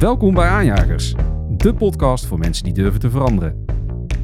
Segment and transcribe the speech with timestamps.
[0.00, 1.14] Welkom bij Aanjagers,
[1.48, 3.64] de podcast voor mensen die durven te veranderen.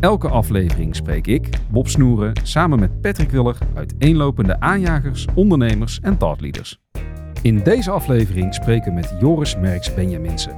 [0.01, 6.81] Elke aflevering spreek ik, Bob Snoeren, samen met Patrick Willer, uiteenlopende aanjagers, ondernemers en thoughtleaders.
[7.43, 10.57] In deze aflevering spreken we met Joris Merks Benjaminsen.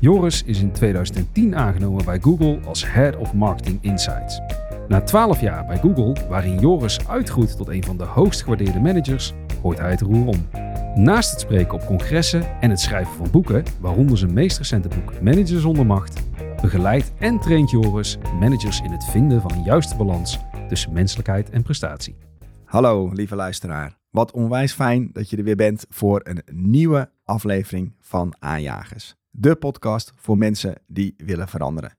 [0.00, 4.40] Joris is in 2010 aangenomen bij Google als Head of Marketing Insights.
[4.88, 9.32] Na 12 jaar bij Google, waarin Joris uitgroeit tot een van de hoogst gewaardeerde managers,
[9.60, 10.65] gooit hij het roer om.
[10.96, 15.20] Naast het spreken op congressen en het schrijven van boeken, waaronder zijn meest recente boek
[15.22, 16.22] Manager zonder macht,
[16.60, 20.38] begeleidt en traint Joris managers in het vinden van een juiste balans
[20.68, 22.16] tussen menselijkheid en prestatie.
[22.64, 23.98] Hallo lieve luisteraar.
[24.10, 29.14] Wat onwijs fijn dat je er weer bent voor een nieuwe aflevering van Aanjagers.
[29.30, 31.96] De podcast voor mensen die willen veranderen.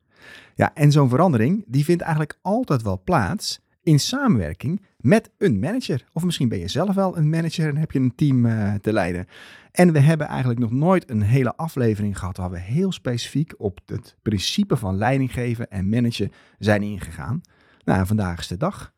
[0.55, 6.03] Ja, en zo'n verandering die vindt eigenlijk altijd wel plaats in samenwerking met een manager.
[6.13, 8.93] Of misschien ben je zelf wel een manager en heb je een team uh, te
[8.93, 9.25] leiden.
[9.71, 13.80] En we hebben eigenlijk nog nooit een hele aflevering gehad waar we heel specifiek op
[13.85, 17.41] het principe van leiding geven en managen zijn ingegaan.
[17.83, 18.94] Nou, vandaag is de dag.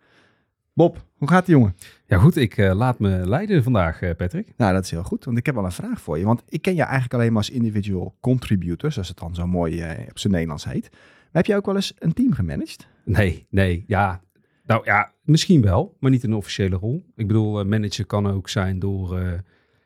[0.74, 1.76] Bob, hoe gaat het jongen?
[2.06, 4.54] Ja goed, ik uh, laat me leiden vandaag, uh, Patrick.
[4.58, 6.26] Nou, dat is heel goed, want ik heb wel een vraag voor je.
[6.26, 9.84] Want ik ken je eigenlijk alleen maar als individual contributor, zoals het dan zo mooi
[9.84, 10.90] uh, op zijn Nederlands heet.
[10.92, 12.88] Maar heb je ook wel eens een team gemanaged?
[13.06, 14.22] Nee, nee, ja.
[14.70, 17.06] Nou ja, misschien wel, maar niet in een officiële rol.
[17.16, 19.20] Ik bedoel, manager kan ook zijn door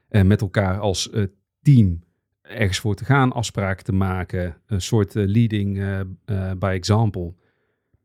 [0.10, 1.10] met elkaar als
[1.62, 2.04] team
[2.42, 5.84] ergens voor te gaan, afspraken te maken, een soort leading
[6.58, 7.34] by example.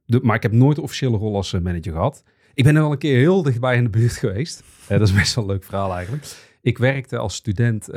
[0.04, 2.22] De, maar ik heb nooit een officiële rol als manager gehad.
[2.54, 4.62] Ik ben er wel een keer heel dichtbij in de buurt geweest.
[4.88, 6.26] Dat is best wel een leuk verhaal eigenlijk.
[6.60, 7.88] Ik werkte als student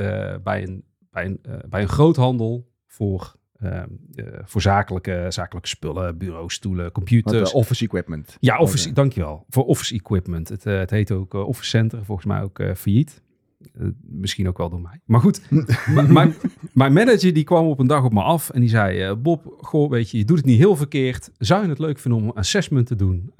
[0.43, 3.35] bij, een, bij, een, bij een groothandel voor,
[4.43, 7.51] voor zakelijke, zakelijke spullen, bureaus, stoelen, computers.
[7.51, 8.37] office equipment.
[8.39, 8.93] Ja, office, okay.
[8.93, 9.45] dankjewel.
[9.49, 10.49] Voor office equipment.
[10.49, 13.21] Het, het heet ook Office Center, volgens mij ook failliet.
[14.01, 14.99] misschien ook wel door mij.
[15.05, 15.41] Maar goed,
[16.07, 16.35] mijn,
[16.73, 19.15] mijn manager die kwam op een dag op me af en die zei...
[19.15, 21.31] Bob, goh, weet je, je doet het niet heel verkeerd.
[21.37, 23.33] Zou je het leuk vinden om een assessment te doen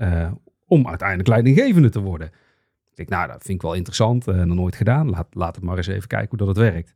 [0.68, 2.28] om uiteindelijk leidinggevende te worden.
[2.28, 4.25] Ik denk, nou, dat vind ik wel interessant.
[4.25, 5.09] Nog nooit gedaan.
[5.09, 6.94] Laat, laat het maar eens even kijken hoe dat het werkt.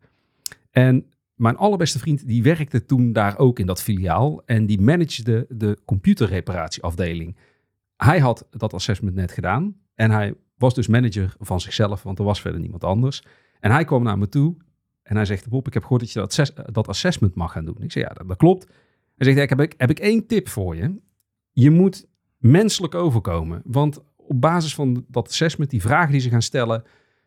[0.72, 1.06] En
[1.36, 4.42] mijn allerbeste vriend, die werkte toen daar ook in dat filiaal.
[4.46, 7.38] En die managede de computerreparatieafdeling.
[7.98, 9.76] Hij had dat assessment net gedaan.
[9.96, 13.24] En hij was dus manager van zichzelf, want er was verder niemand anders.
[13.60, 14.56] En hij kwam naar me toe
[15.04, 17.66] en hij zegt, Bob, ik heb gehoord dat je dat, assess dat assessment mag gaan
[17.66, 17.82] doen.
[17.82, 18.66] Ik zei, ja, dat, dat klopt.
[19.16, 21.00] Hij zegt, ja, heb, ik, heb ik één tip voor je.
[21.52, 22.08] Je moet
[22.38, 23.62] menselijk overkomen.
[23.66, 26.84] Want op basis van dat assessment, die vragen die ze gaan stellen,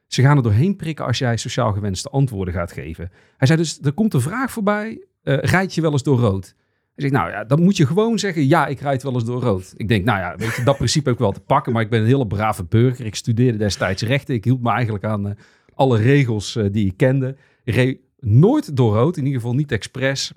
[0.09, 3.11] ze gaan er doorheen prikken als jij sociaal gewenste antwoorden gaat geven.
[3.37, 6.55] Hij zei dus, er komt een vraag voorbij, uh, rijd je wel eens door rood?
[6.95, 9.43] Hij zegt, nou ja, dan moet je gewoon zeggen, ja, ik rijd wel eens door
[9.43, 9.73] rood.
[9.77, 12.01] Ik denk, nou ja, weet je, dat principe ook wel te pakken, maar ik ben
[12.01, 13.07] een hele brave burger.
[13.07, 15.33] Ik studeerde destijds rechten, ik hield me eigenlijk aan uh,
[15.75, 17.37] alle regels uh, die ik kende.
[17.65, 20.33] Reed nooit door rood, in ieder geval niet expres,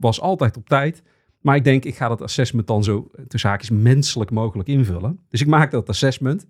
[0.00, 1.02] was altijd op tijd.
[1.40, 5.18] Maar ik denk, ik ga dat assessment dan zo tussen haakjes menselijk mogelijk invullen.
[5.28, 6.46] Dus ik maak dat assessment.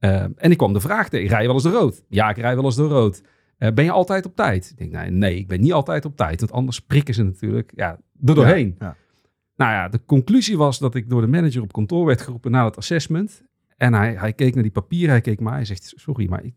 [0.00, 2.04] Uh, en ik kwam de vraag tegen, rij je wel eens door rood?
[2.08, 3.22] Ja, ik rij wel eens door rood.
[3.58, 4.68] Uh, ben je altijd op tijd?
[4.70, 6.40] Ik denk, nee, nee, ik ben niet altijd op tijd.
[6.40, 7.90] Want anders prikken ze natuurlijk ja,
[8.26, 8.76] er doorheen.
[8.78, 8.96] Ja, ja.
[9.56, 12.64] Nou ja, de conclusie was dat ik door de manager op kantoor werd geroepen na
[12.64, 13.42] het assessment.
[13.76, 16.54] En hij, hij keek naar die papieren, hij keek maar, hij zegt, sorry, maar ik,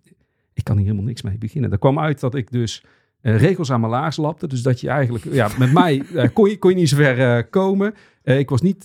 [0.53, 1.71] ik kan hier helemaal niks mee beginnen.
[1.71, 2.83] Er kwam uit dat ik dus
[3.21, 4.47] uh, regels aan mijn laars lapte.
[4.47, 7.37] Dus dat je eigenlijk, ja, met mij uh, kon, je, kon je niet zo ver
[7.37, 7.93] uh, komen.
[8.23, 8.83] Ik was niet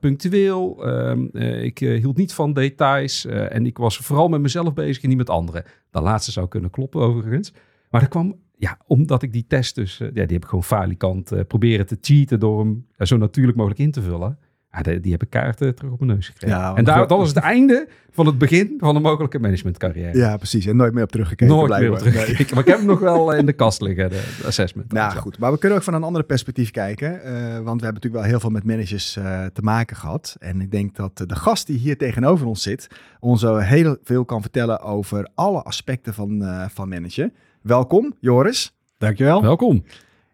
[0.00, 0.86] punctueel.
[0.86, 3.26] Ehm, ik hield niet van details.
[3.26, 5.64] en ik was vooral met mezelf bezig en niet met anderen.
[5.90, 7.52] De laatste zou kunnen kloppen overigens.
[7.90, 11.46] Maar er kwam, ja, omdat ik die test dus, ja, die heb ik gewoon falikant
[11.46, 14.38] proberen te cheaten door hem zo natuurlijk mogelijk in te vullen.
[14.72, 16.56] Ja, die, die heb ik kaarten terug op mijn neus gekregen.
[16.56, 20.18] Ja, en daar, dat was het einde van het begin van een mogelijke managementcarrière.
[20.18, 20.66] Ja, precies.
[20.66, 21.54] En nooit meer op teruggekeken.
[21.54, 22.36] Nooit meer op teruggekeken.
[22.36, 22.54] Nee.
[22.54, 24.92] Maar ik heb hem nog wel in de kast liggen, de, assessment.
[24.92, 27.12] Nou goed, maar we kunnen ook van een andere perspectief kijken.
[27.12, 30.36] Uh, want we hebben natuurlijk wel heel veel met managers uh, te maken gehad.
[30.38, 32.86] En ik denk dat de gast die hier tegenover ons zit,
[33.20, 37.32] ons heel veel kan vertellen over alle aspecten van, uh, van managen.
[37.62, 38.74] Welkom, Joris.
[38.98, 39.42] Dankjewel.
[39.42, 39.84] Welkom.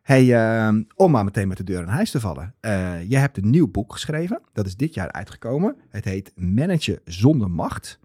[0.06, 2.54] Hey, uh, om maar meteen met de deur in huis te vallen.
[2.60, 4.40] Uh, je hebt een nieuw boek geschreven.
[4.52, 5.76] Dat is dit jaar uitgekomen.
[5.88, 7.98] Het heet Managen zonder macht.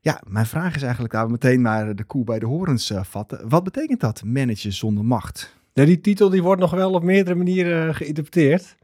[0.00, 3.48] Ja, mijn vraag is eigenlijk, we meteen maar de koe bij de horens uh, vatten.
[3.48, 5.56] Wat betekent dat, managen zonder macht?
[5.72, 8.76] Ja, die titel die wordt nog wel op meerdere manieren geïnterpreteerd.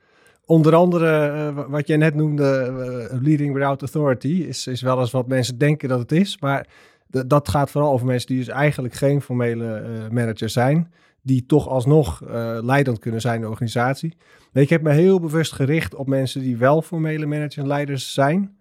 [0.45, 5.59] Onder andere, wat jij net noemde, Leading Without Authority, is, is wel eens wat mensen
[5.59, 6.39] denken dat het is.
[6.39, 6.67] Maar
[7.07, 10.91] dat gaat vooral over mensen die dus eigenlijk geen formele manager zijn
[11.27, 14.17] die toch alsnog uh, leidend kunnen zijn in de organisatie.
[14.53, 18.57] Ik heb me heel bewust gericht op mensen die wel formele managers en leiders zijn,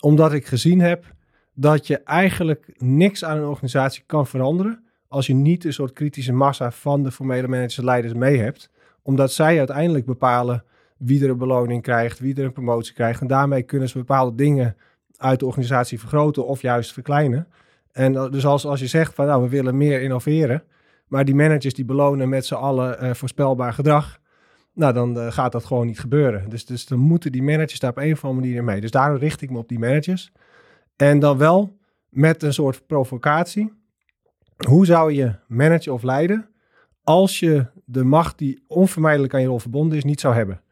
[0.00, 1.14] omdat ik gezien heb
[1.54, 6.32] dat je eigenlijk niks aan een organisatie kan veranderen als je niet een soort kritische
[6.32, 8.70] massa van de formele managers en leiders mee hebt
[9.02, 10.64] Omdat zij uiteindelijk bepalen
[10.96, 13.20] wie er een beloning krijgt, wie er een promotie krijgt.
[13.20, 14.76] En daarmee kunnen ze bepaalde dingen
[15.16, 17.46] uit de organisatie vergroten of juist verkleinen.
[17.92, 20.62] En uh, dus als, als je zegt van nou, we willen meer innoveren,
[21.06, 24.20] maar die managers die belonen met z'n allen uh, voorspelbaar gedrag,
[24.74, 26.48] nou dan uh, gaat dat gewoon niet gebeuren.
[26.48, 28.80] Dus, dus dan moeten die managers daar op een of andere manier mee.
[28.80, 30.32] Dus daarom richt ik me op die managers.
[30.96, 31.78] En dan wel
[32.08, 33.72] met een soort provocatie.
[34.66, 36.48] Hoe zou je managen of leiden
[37.02, 40.62] als je de macht die onvermijdelijk aan je rol verbonden is, niet zou hebben?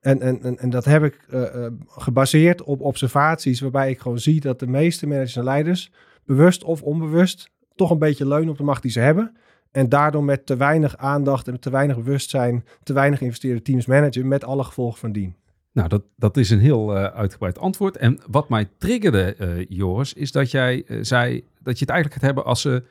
[0.00, 4.40] En, en, en, en dat heb ik uh, gebaseerd op observaties waarbij ik gewoon zie
[4.40, 5.92] dat de meeste managers en leiders,
[6.24, 9.36] bewust of onbewust, toch een beetje leunen op de macht die ze hebben.
[9.70, 14.28] En daardoor met te weinig aandacht en te weinig bewustzijn, te weinig investeren teams managen
[14.28, 15.34] met alle gevolgen van dien.
[15.72, 17.96] Nou, dat, dat is een heel uh, uitgebreid antwoord.
[17.96, 22.12] En wat mij triggerde, uh, Joris, is dat jij uh, zei dat je het eigenlijk
[22.12, 22.84] gaat hebben als ze.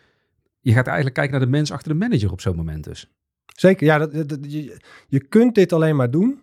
[0.60, 3.10] je gaat eigenlijk kijken naar de mens achter de manager op zo'n moment dus.
[3.46, 3.98] Zeker, ja.
[3.98, 4.78] Dat, dat, je,
[5.08, 6.40] je kunt dit alleen maar doen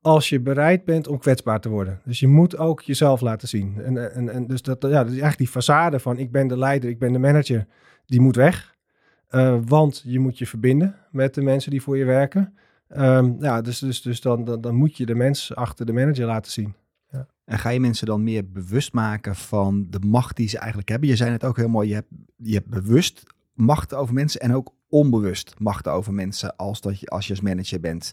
[0.00, 2.00] als je bereid bent om kwetsbaar te worden.
[2.04, 3.82] Dus je moet ook jezelf laten zien.
[3.82, 6.58] En, en, en dus dat, ja, dat is eigenlijk die façade van ik ben de
[6.58, 7.66] leider, ik ben de manager,
[8.06, 8.78] die moet weg.
[9.30, 12.54] Uh, want je moet je verbinden met de mensen die voor je werken.
[12.96, 16.26] Um, ja, dus, dus, dus dan, dan, dan, moet je de mens achter de manager
[16.26, 16.74] laten zien.
[17.10, 17.26] Ja.
[17.44, 21.08] En ga je mensen dan meer bewust maken van de macht die ze eigenlijk hebben?
[21.08, 23.22] Je zei het ook heel mooi, je hebt, je hebt bewust
[23.54, 27.42] macht over mensen en ook onbewust macht over mensen als, dat je, als je als
[27.42, 28.12] manager bent.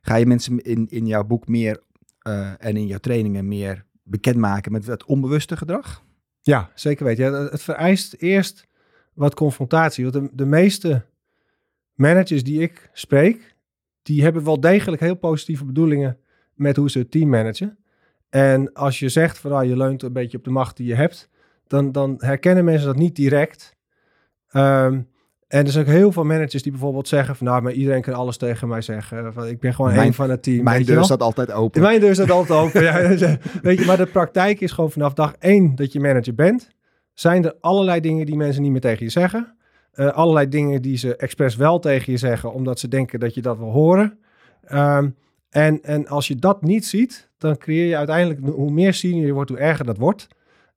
[0.00, 1.82] Ga je mensen in, in jouw boek meer
[2.28, 6.02] uh, en in jouw trainingen meer bekendmaken met het onbewuste gedrag?
[6.40, 7.24] Ja, zeker weten.
[7.24, 8.66] Ja, het vereist eerst
[9.16, 10.10] wat confrontatie.
[10.10, 11.04] Want de, de meeste
[11.94, 13.56] managers die ik spreek,
[14.02, 16.18] die hebben wel degelijk heel positieve bedoelingen
[16.54, 17.78] met hoe ze het team managen.
[18.28, 20.94] En als je zegt van ah, je leunt een beetje op de macht die je
[20.94, 21.28] hebt,
[21.66, 23.76] dan, dan herkennen mensen dat niet direct.
[24.52, 25.08] Um,
[25.48, 28.14] en er zijn ook heel veel managers die bijvoorbeeld zeggen van nou, maar iedereen kan
[28.14, 29.32] alles tegen mij zeggen.
[29.32, 30.64] Van, ik ben gewoon mijn, één van het team.
[30.64, 31.80] Mijn deur staat altijd open.
[31.80, 32.82] Mijn deur staat altijd open.
[32.82, 32.98] ja,
[33.62, 36.70] weet je, maar de praktijk is gewoon vanaf dag één dat je manager bent,
[37.18, 39.54] zijn er allerlei dingen die mensen niet meer tegen je zeggen.
[39.94, 43.42] Uh, allerlei dingen die ze expres wel tegen je zeggen, omdat ze denken dat je
[43.42, 44.18] dat wil horen.
[44.72, 45.16] Um,
[45.50, 49.32] en, en als je dat niet ziet, dan creëer je uiteindelijk, hoe meer senior je
[49.32, 50.28] wordt, hoe erger dat wordt.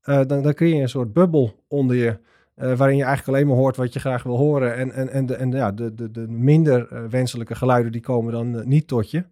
[0.03, 2.17] Uh, dan, dan creëer je een soort bubbel onder je,
[2.57, 4.75] uh, waarin je eigenlijk alleen maar hoort wat je graag wil horen.
[4.75, 8.67] En, en, en, de, en ja, de, de, de minder wenselijke geluiden, die komen dan
[8.67, 9.23] niet tot je.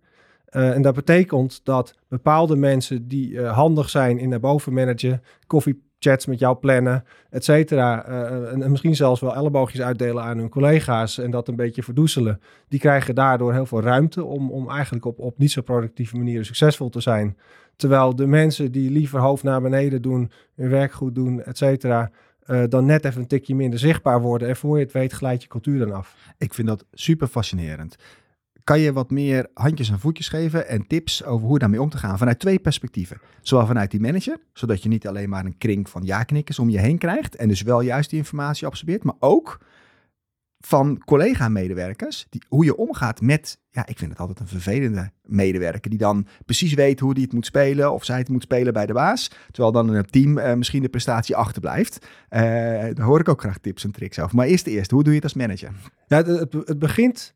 [0.50, 5.22] en dat betekent dat bepaalde mensen die handig zijn in naar boven managen,
[5.98, 8.06] koffiechats met jou plannen, et cetera.
[8.52, 12.42] en, en misschien zelfs wel elleboogjes uitdelen aan hun collega's en dat een beetje verdoezelen.
[12.68, 16.46] Die krijgen daardoor heel veel ruimte om, om eigenlijk op, op niet zo productieve manieren
[16.46, 17.38] succesvol te zijn.
[17.76, 22.12] Terwijl de mensen die liever hoofd naar beneden doen, hun werk goed doen, et cetera,
[22.48, 24.48] uh, dan net even een tikje minder zichtbaar worden.
[24.48, 26.16] En voor je het weet, glijdt je cultuur dan af.
[26.38, 27.96] Ik vind dat super fascinerend.
[28.68, 31.98] Kan je wat meer handjes en voetjes geven en tips over hoe daarmee om te
[31.98, 32.18] gaan?
[32.18, 33.20] Vanuit twee perspectieven.
[33.42, 36.80] Zowel vanuit die manager, zodat je niet alleen maar een kring van ja-knikkers om je
[36.80, 37.36] heen krijgt.
[37.36, 39.04] En dus wel juist die informatie absorbeert.
[39.04, 39.60] Maar ook
[40.60, 46.00] van collega-medewerkers, hoe je omgaat met, ja, ik vind het altijd een vervelende medewerker, die
[46.00, 48.94] dan precies weet hoe die het moet spelen of zij het moet spelen bij de
[48.94, 52.08] baas, terwijl dan in het team uh, misschien de prestatie achterblijft.
[52.30, 54.36] Uh, daar hoor ik ook graag tips en tricks over.
[54.36, 55.72] Maar eerst eerst, hoe doe je het als manager?
[56.08, 57.36] Ja, het, het, het begint,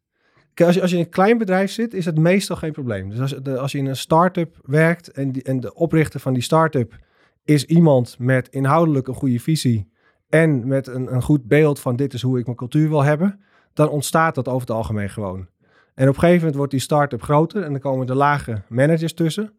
[0.56, 3.10] als je, als je in een klein bedrijf zit, is het meestal geen probleem.
[3.10, 6.44] Dus als, de, als je in een start-up werkt en, en de oprichter van die
[6.44, 7.00] start-up
[7.44, 9.92] is iemand met inhoudelijk een goede visie
[10.30, 13.40] en met een, een goed beeld van dit is hoe ik mijn cultuur wil hebben,
[13.74, 15.48] dan ontstaat dat over het algemeen gewoon.
[15.94, 19.14] En op een gegeven moment wordt die start-up groter en dan komen de lage managers
[19.14, 19.54] tussen.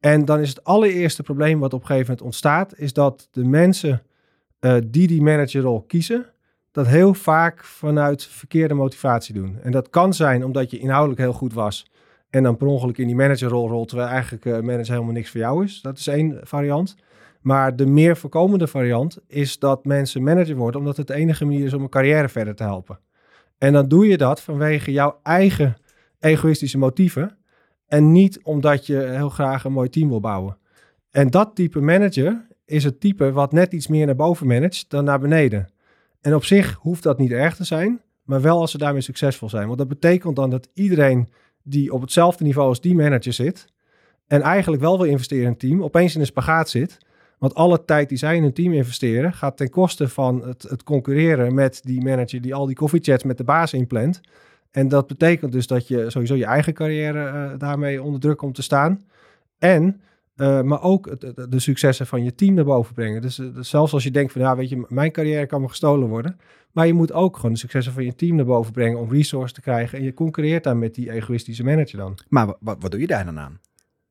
[0.00, 3.44] En dan is het allereerste probleem wat op een gegeven moment ontstaat, is dat de
[3.44, 4.02] mensen
[4.60, 6.26] uh, die die managerrol kiezen,
[6.72, 9.58] dat heel vaak vanuit verkeerde motivatie doen.
[9.62, 11.90] En dat kan zijn omdat je inhoudelijk heel goed was
[12.30, 15.40] en dan per ongeluk in die managerrol rolt, terwijl eigenlijk uh, manager helemaal niks voor
[15.40, 15.80] jou is.
[15.80, 16.96] Dat is één variant.
[17.40, 21.64] Maar de meer voorkomende variant is dat mensen manager worden, omdat het de enige manier
[21.64, 22.98] is om een carrière verder te helpen.
[23.58, 25.76] En dan doe je dat vanwege jouw eigen
[26.18, 27.38] egoïstische motieven
[27.86, 30.58] en niet omdat je heel graag een mooi team wil bouwen.
[31.10, 35.04] En dat type manager is het type wat net iets meer naar boven managt dan
[35.04, 35.68] naar beneden.
[36.20, 39.48] En op zich hoeft dat niet erg te zijn, maar wel als ze daarmee succesvol
[39.48, 39.66] zijn.
[39.66, 41.28] Want dat betekent dan dat iedereen
[41.62, 43.66] die op hetzelfde niveau als die manager zit
[44.26, 46.98] en eigenlijk wel wil investeren in een team, opeens in een spagaat zit
[47.40, 50.82] want alle tijd die zij in een team investeren, gaat ten koste van het, het
[50.82, 54.20] concurreren met die manager die al die koffiechats met de baas inplant.
[54.70, 58.54] En dat betekent dus dat je sowieso je eigen carrière uh, daarmee onder druk komt
[58.54, 59.04] te staan.
[59.58, 60.00] En
[60.40, 61.20] Uh, maar ook
[61.50, 63.22] de, successen van je team naar boven brengen.
[63.22, 66.08] Dus, dus, zelfs als je denkt van, ja, weet je, mijn carrière kan me gestolen
[66.08, 66.38] worden.
[66.72, 69.52] Maar je moet ook gewoon de successen van je team naar boven brengen om resources
[69.52, 69.98] te krijgen.
[69.98, 72.18] En je concurreert dan met die egoïstische manager dan.
[72.28, 73.60] Maar wat doe je daar dan aan?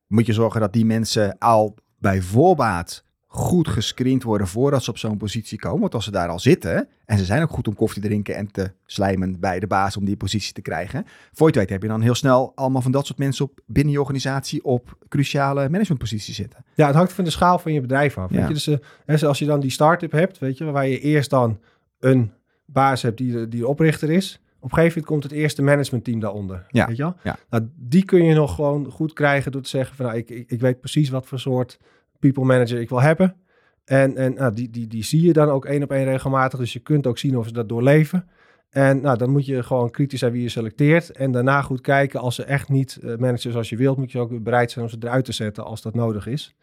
[0.06, 4.98] Moet je zorgen dat die mensen al bij voorbaat goed gescreend worden voordat ze op
[4.98, 5.80] zo'n positie komen.
[5.80, 8.36] Want als ze daar al zitten, en ze zijn ook goed om koffie te drinken
[8.36, 11.04] en te slijmen bij de baas om die positie te krijgen.
[11.06, 13.60] Voor je het weet heb je dan heel snel allemaal van dat soort mensen op
[13.66, 16.64] binnen je organisatie op cruciale managementposities zitten.
[16.74, 18.30] Ja, het hangt van de schaal van je bedrijf af.
[18.30, 18.36] Ja.
[18.36, 18.74] Weet je?
[19.06, 21.60] Dus uh, als je dan die start-up hebt, weet je, waar je eerst dan
[22.00, 22.32] een
[22.64, 24.40] baas hebt die, die de oprichter is.
[24.56, 26.66] Op een gegeven moment komt het eerste managementteam daaronder.
[26.68, 26.86] Ja.
[26.86, 27.16] Weet je wel?
[27.22, 27.38] Ja.
[27.50, 30.50] Nou, die kun je nog gewoon goed krijgen door te zeggen van nou, ik, ik,
[30.50, 31.78] ik weet precies wat voor soort
[32.20, 33.36] people manager ik wil hebben.
[33.84, 36.58] En, en nou, die, die, die zie je dan ook één op één regelmatig.
[36.58, 38.28] Dus je kunt ook zien of ze dat doorleven.
[38.70, 41.10] En nou, dan moet je gewoon kritisch zijn wie je selecteert.
[41.10, 42.20] En daarna goed kijken.
[42.20, 44.90] Als ze echt niet uh, managen zoals je wilt, moet je ook bereid zijn om
[44.90, 46.54] ze eruit te zetten als dat nodig is.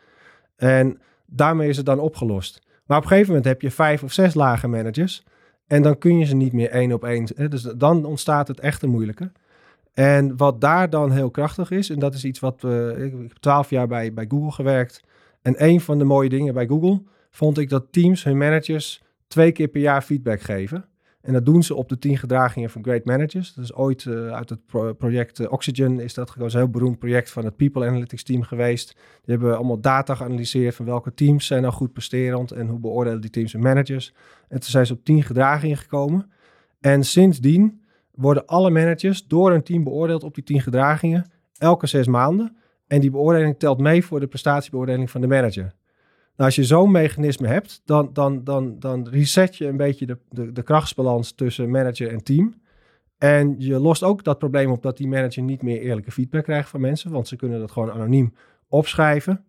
[0.55, 2.61] En daarmee is het dan opgelost.
[2.85, 5.23] Maar op een gegeven moment heb je vijf of zes lage managers.
[5.67, 7.49] En dan kun je ze niet meer één op één.
[7.49, 9.31] Dus dan ontstaat het echt een moeilijke.
[9.93, 12.93] En wat daar dan heel krachtig is, en dat is iets wat we.
[12.97, 15.01] Ik heb twaalf jaar bij, bij Google gewerkt.
[15.47, 19.51] En een van de mooie dingen bij Google vond ik dat teams hun managers twee
[19.51, 20.85] keer per jaar feedback geven.
[21.21, 23.53] En dat doen ze op de tien gedragingen van great managers.
[23.53, 24.65] Dat is ooit uh, uit het
[24.97, 28.93] project uh, Oxygen is dat, een heel beroemd project van het People Analytics team geweest.
[28.93, 33.21] Die hebben allemaal data geanalyseerd van welke teams zijn nou goed presterend en hoe beoordelen
[33.21, 34.13] die teams hun managers.
[34.47, 36.31] En toen zijn ze op tien gedragingen gekomen.
[36.79, 42.07] En sindsdien worden alle managers door een team beoordeeld op die tien gedragingen elke zes
[42.07, 42.57] maanden.
[42.88, 45.75] En die beoordeling telt mee voor de prestatiebeoordeling van de manager.
[46.36, 50.17] Nou, als je zo'n mechanisme hebt, dan, dan, dan, dan reset je een beetje de,
[50.29, 52.53] de, de krachtsbalans tussen manager en team.
[53.17, 56.70] En je lost ook dat probleem op dat die manager niet meer eerlijke feedback krijgt
[56.70, 58.34] van mensen, want ze kunnen dat gewoon anoniem
[58.67, 59.46] opschrijven.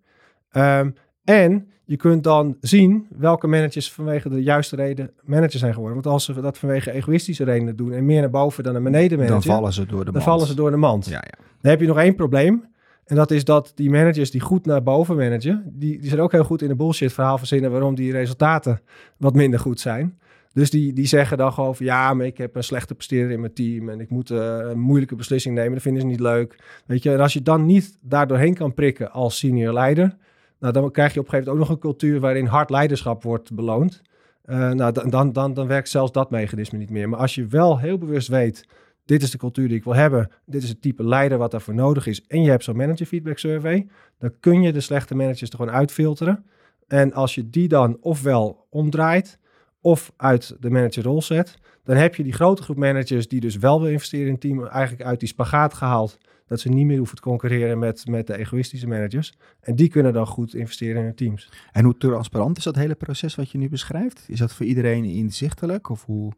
[0.52, 6.02] Um, en je kunt dan zien welke managers vanwege de juiste reden manager zijn geworden.
[6.02, 9.18] Want als ze dat vanwege egoïstische redenen doen en meer naar boven dan naar beneden
[9.18, 10.25] manager, dan vallen ze door de dan mand.
[10.25, 11.07] vallen ze door de mand.
[11.07, 11.45] Ja, ja.
[11.61, 12.64] Dan heb je nog één probleem.
[13.08, 16.32] En dat is dat die managers die goed naar boven managen, die, die zijn ook
[16.32, 18.80] heel goed in een bullshit verhaal verzinnen waarom die resultaten
[19.16, 20.18] wat minder goed zijn.
[20.52, 23.52] Dus die, die zeggen dan gewoon ja, maar ik heb een slechte presteerder in mijn
[23.52, 25.72] team en ik moet uh, een moeilijke beslissing nemen.
[25.72, 26.82] Dat vinden ze niet leuk.
[26.86, 30.16] Weet je, en als je dan niet daar doorheen kan prikken als senior leider,
[30.58, 33.22] nou, dan krijg je op een gegeven moment ook nog een cultuur waarin hard leiderschap
[33.22, 34.02] wordt beloond.
[34.46, 37.08] Uh, nou, dan, dan, dan werkt zelfs dat mechanisme niet meer.
[37.08, 38.66] Maar als je wel heel bewust weet
[39.08, 41.74] dit is de cultuur die ik wil hebben, dit is het type leider wat daarvoor
[41.74, 43.86] nodig is, en je hebt zo'n manager feedback survey,
[44.18, 46.44] dan kun je de slechte managers er gewoon uitfilteren.
[46.86, 49.38] En als je die dan ofwel omdraait,
[49.80, 53.80] of uit de managerrol zet, dan heb je die grote groep managers die dus wel
[53.80, 57.16] wil investeren in het team, eigenlijk uit die spagaat gehaald, dat ze niet meer hoeven
[57.16, 59.32] te concurreren met, met de egoïstische managers.
[59.60, 61.52] En die kunnen dan goed investeren in hun teams.
[61.72, 64.24] En hoe transparant is dat hele proces wat je nu beschrijft?
[64.26, 65.90] Is dat voor iedereen inzichtelijk?
[65.90, 66.32] Of hoe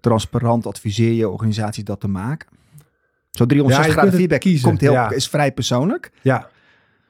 [0.00, 2.48] transparant adviseer je organisatie dat te maken?
[3.30, 6.12] Zo 360 graden feedback kiezen, komt heel, is vrij persoonlijk.
[6.22, 6.50] Ja.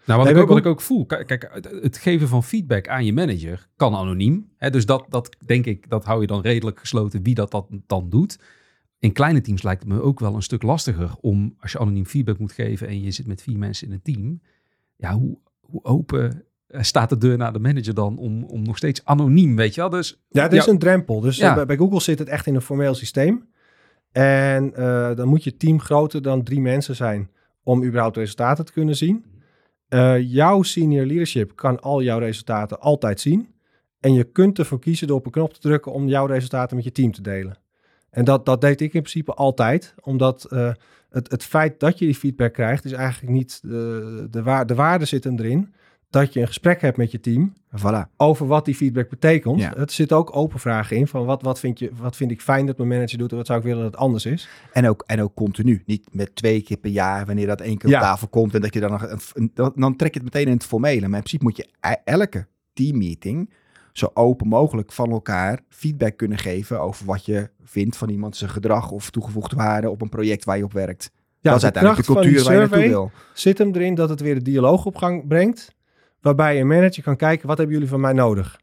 [0.04, 1.50] Nou, wat, ik ook, wat ik ook voel, kijk,
[1.82, 4.50] het geven van feedback aan je manager kan anoniem.
[4.56, 7.66] Hè, dus dat, dat denk ik, dat hou je dan redelijk gesloten wie dat, dat
[7.87, 8.38] dan doet.
[8.99, 12.06] In kleine teams lijkt het me ook wel een stuk lastiger om, als je anoniem
[12.06, 14.40] feedback moet geven en je zit met vier mensen in een team,
[14.97, 19.05] ja, hoe, hoe open staat de deur naar de manager dan om, om nog steeds
[19.05, 19.91] anoniem, weet je wel?
[19.91, 21.21] Dus, ja, het is een drempel.
[21.21, 21.59] Dus ja.
[21.59, 23.49] Eh, bij, Google zit het echt in een formeel systeem.
[24.12, 27.31] En uh, dan moet je team groter dan drie mensen zijn
[27.62, 29.25] om überhaupt resultaten te kunnen zien.
[30.21, 33.49] jouw senior leadership kan al jouw resultaten altijd zien.
[34.00, 36.85] En je kunt ervoor kiezen door op een knop te drukken om jouw resultaten met
[36.85, 37.59] je team te delen.
[38.11, 40.47] En dat, dat deed ik in principe altijd, omdat
[41.11, 44.75] het, het feit dat je die feedback krijgt, is eigenlijk niet de, de, waar, de
[44.75, 45.75] waarde zit hem erin
[46.11, 48.17] dat je een gesprek hebt met je team voilà.
[48.17, 49.61] over wat die feedback betekent.
[49.61, 49.73] Ja.
[49.76, 52.67] Het zit ook open vragen in van wat, wat, vind je, wat vind ik fijn
[52.67, 54.49] dat mijn manager doet en wat zou ik willen dat het anders is.
[54.73, 57.95] En ook, en ook continu, niet met twee keer per jaar wanneer dat één keer
[57.95, 60.52] op tafel komt en dat je dan nog een, dan trek je het meteen in
[60.52, 61.09] het formele.
[61.09, 63.50] Maar in principe moet je e-, elke teammeeting
[63.93, 68.50] zo open mogelijk van elkaar feedback kunnen geven over wat je vindt van iemand zijn
[68.50, 71.11] gedrag of toegevoegde waarde op een project waar je op werkt.
[71.40, 73.11] Ja, dat is uiteindelijk de cultuur waar je naartoe wil.
[73.35, 75.75] Zit hem erin dat het weer de dialoog op gang brengt
[76.21, 78.59] waarbij een manager kan kijken, wat hebben jullie van mij nodig?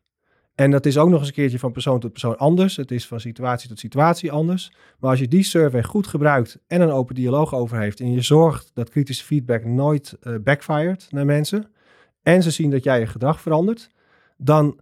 [0.58, 2.76] En dat is ook nog eens een keertje van persoon tot persoon anders.
[2.76, 4.72] Het is van situatie tot situatie anders.
[5.00, 8.00] Maar als je die survey goed gebruikt en een open dialoog over heeft...
[8.00, 11.72] en je zorgt dat kritische feedback nooit uh, backfired naar mensen...
[12.22, 13.90] en ze zien dat jij je gedrag verandert...
[14.38, 14.80] dan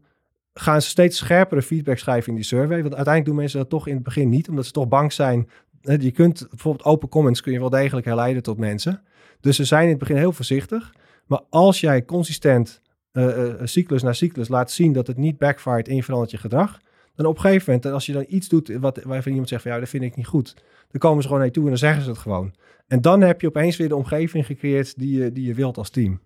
[0.53, 2.82] gaan ze steeds scherpere feedback schrijven in die survey.
[2.82, 4.50] Want uiteindelijk doen mensen dat toch in het begin niet...
[4.50, 5.50] omdat ze toch bang zijn...
[5.82, 9.01] Je kunt bijvoorbeeld open comments kun je wel degelijk herleiden tot mensen.
[9.39, 10.94] Dus ze zijn in het begin heel voorzichtig...
[11.25, 15.96] Maar als jij consistent uh, cyclus na cyclus laat zien dat het niet backfired en
[15.96, 16.79] je verandert je gedrag,
[17.15, 19.72] dan op een gegeven moment, als je dan iets doet wat, waarvan iemand zegt van
[19.72, 20.53] ja, dat vind ik niet goed,
[20.88, 22.53] dan komen ze gewoon naar je toe en dan zeggen ze het gewoon.
[22.88, 25.89] En dan heb je opeens weer de omgeving gecreëerd die je, die je wilt als
[25.89, 26.20] team.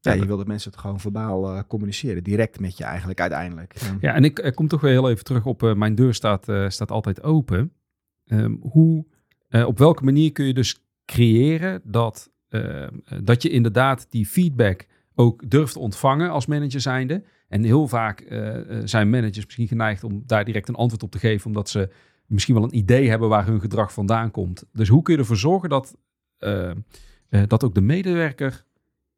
[0.00, 3.74] Ja, je wil dat mensen het gewoon verbaal uh, communiceren, direct met je eigenlijk uiteindelijk.
[4.00, 7.22] Ja, en ik, kom toch weer heel even terug op mijn deur staat, staat altijd
[7.22, 7.72] open.
[8.24, 9.06] Um, hoe,
[9.50, 12.30] op welke manier kun je dus creëren dat,
[13.22, 17.22] dat je inderdaad die feedback ook durft ontvangen als manager zijnde.
[17.48, 21.18] En heel vaak uh, zijn managers misschien geneigd om daar direct een antwoord op te
[21.18, 21.90] geven, omdat ze
[22.26, 24.64] misschien wel een idee hebben waar hun gedrag vandaan komt.
[24.72, 25.96] Dus hoe kun je ervoor zorgen dat,
[26.40, 26.70] uh,
[27.46, 28.64] dat ook de medewerker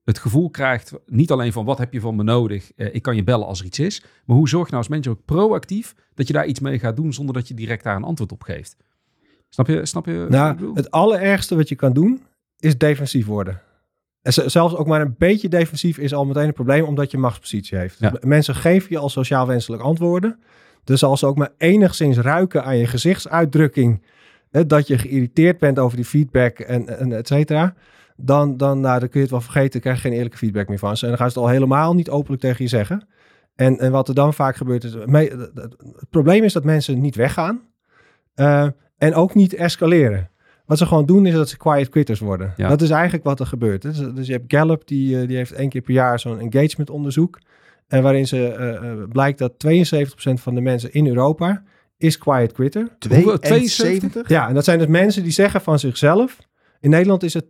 [0.05, 3.25] het gevoel krijgt, niet alleen van wat heb je van me nodig, ik kan je
[3.25, 6.27] bellen als er iets is, maar hoe zorg je nou als manager ook proactief dat
[6.27, 8.77] je daar iets mee gaat doen zonder dat je direct daar een antwoord op geeft?
[9.49, 9.87] Snap je?
[9.87, 12.23] Snap je nou, het allerergste wat je kan doen
[12.59, 13.61] is defensief worden.
[14.23, 17.79] En zelfs ook maar een beetje defensief is al meteen een probleem, omdat je machtspositie
[17.79, 18.25] heeft.
[18.25, 20.39] Mensen geven je al sociaal wenselijk antwoorden.
[20.85, 24.03] Dus als ze ook maar enigszins ruiken aan je gezichtsuitdrukking,
[24.51, 27.75] hè, dat je geïrriteerd bent over die feedback en, en et cetera,
[28.17, 30.79] dan, dan, nou, dan kun je het wel vergeten, krijg je geen eerlijke feedback meer
[30.79, 31.03] van ze.
[31.03, 33.09] En dan gaan ze het al helemaal niet openlijk tegen je zeggen.
[33.55, 37.61] En, en wat er dan vaak gebeurt, is, het probleem is dat mensen niet weggaan
[38.37, 40.31] uh, en ook niet escaleren.
[40.69, 42.53] Wat ze gewoon doen is dat ze quiet quitters worden.
[42.57, 43.83] Dat is eigenlijk wat er gebeurt.
[43.83, 46.91] Dus, dus je hebt Gallup, die, eh, die heeft één keer per jaar zo'n engagement
[46.91, 47.39] onderzoek.
[47.87, 51.63] En waarin ze uh, blijkt dat 72% van de mensen in Europa
[51.97, 52.89] is quiet quitter.
[52.99, 54.29] 72?
[54.29, 56.39] Ja, en dat zijn dus mensen die zeggen van zichzelf.
[56.81, 57.45] In Nederland is het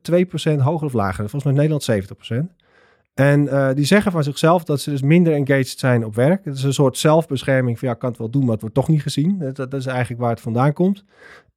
[0.54, 1.28] 2% hoger of lager.
[1.28, 2.54] Volgens mij in Nederland 70%.
[3.14, 6.44] En uh, die zeggen van zichzelf dat ze dus minder engaged zijn op werk.
[6.44, 8.74] Het is een soort zelfbescherming van ja, ik kan het wel doen, maar het wordt
[8.74, 9.38] toch niet gezien.
[9.38, 11.04] Dat, dat is eigenlijk waar het vandaan komt.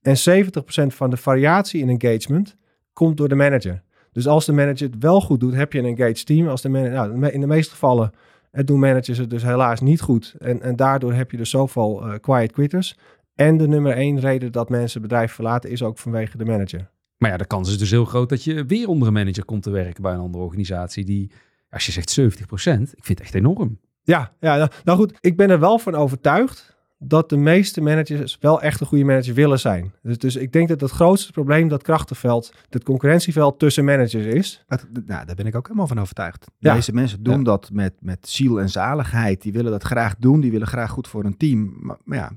[0.01, 2.55] En 70% van de variatie in engagement
[2.93, 3.83] komt door de manager.
[4.11, 6.47] Dus als de manager het wel goed doet, heb je een engaged team.
[6.47, 8.11] Als de manager, nou, in de meeste gevallen
[8.51, 10.35] het doen managers het dus helaas niet goed.
[10.39, 12.97] En, en daardoor heb je dus zoveel uh, quiet quitters.
[13.35, 16.89] En de nummer één reden dat mensen bedrijf verlaten is ook vanwege de manager.
[17.17, 19.63] Maar ja, de kans is dus heel groot dat je weer onder een manager komt
[19.63, 21.05] te werken bij een andere organisatie.
[21.05, 21.31] Die,
[21.69, 23.79] als je zegt 70%, ik vind het echt enorm.
[24.03, 28.37] Ja, ja nou, nou goed, ik ben er wel van overtuigd dat de meeste managers
[28.39, 29.93] wel echt een goede manager willen zijn.
[30.01, 34.63] Dus, dus ik denk dat het grootste probleem dat krachtenveld, het concurrentieveld tussen managers is.
[34.67, 36.45] Dat, nou, daar ben ik ook helemaal van overtuigd.
[36.57, 36.73] Ja.
[36.73, 39.41] Deze mensen doen dat met, met ziel en zaligheid.
[39.41, 41.77] Die willen dat graag doen, die willen graag goed voor een team.
[41.79, 42.31] Maar, maar ja,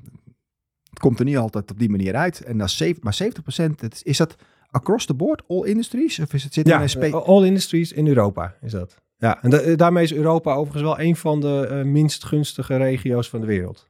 [0.90, 2.40] het komt er niet altijd op die manier uit.
[2.40, 3.18] En dat is maar
[3.68, 3.70] 70%
[4.02, 4.34] is dat
[4.70, 6.18] across the board, all industries?
[6.18, 9.02] Of is het zit ja, in all industries in Europa is dat.
[9.16, 13.40] Ja, en daarmee is Europa overigens wel een van de uh, minst gunstige regio's van
[13.40, 13.88] de wereld.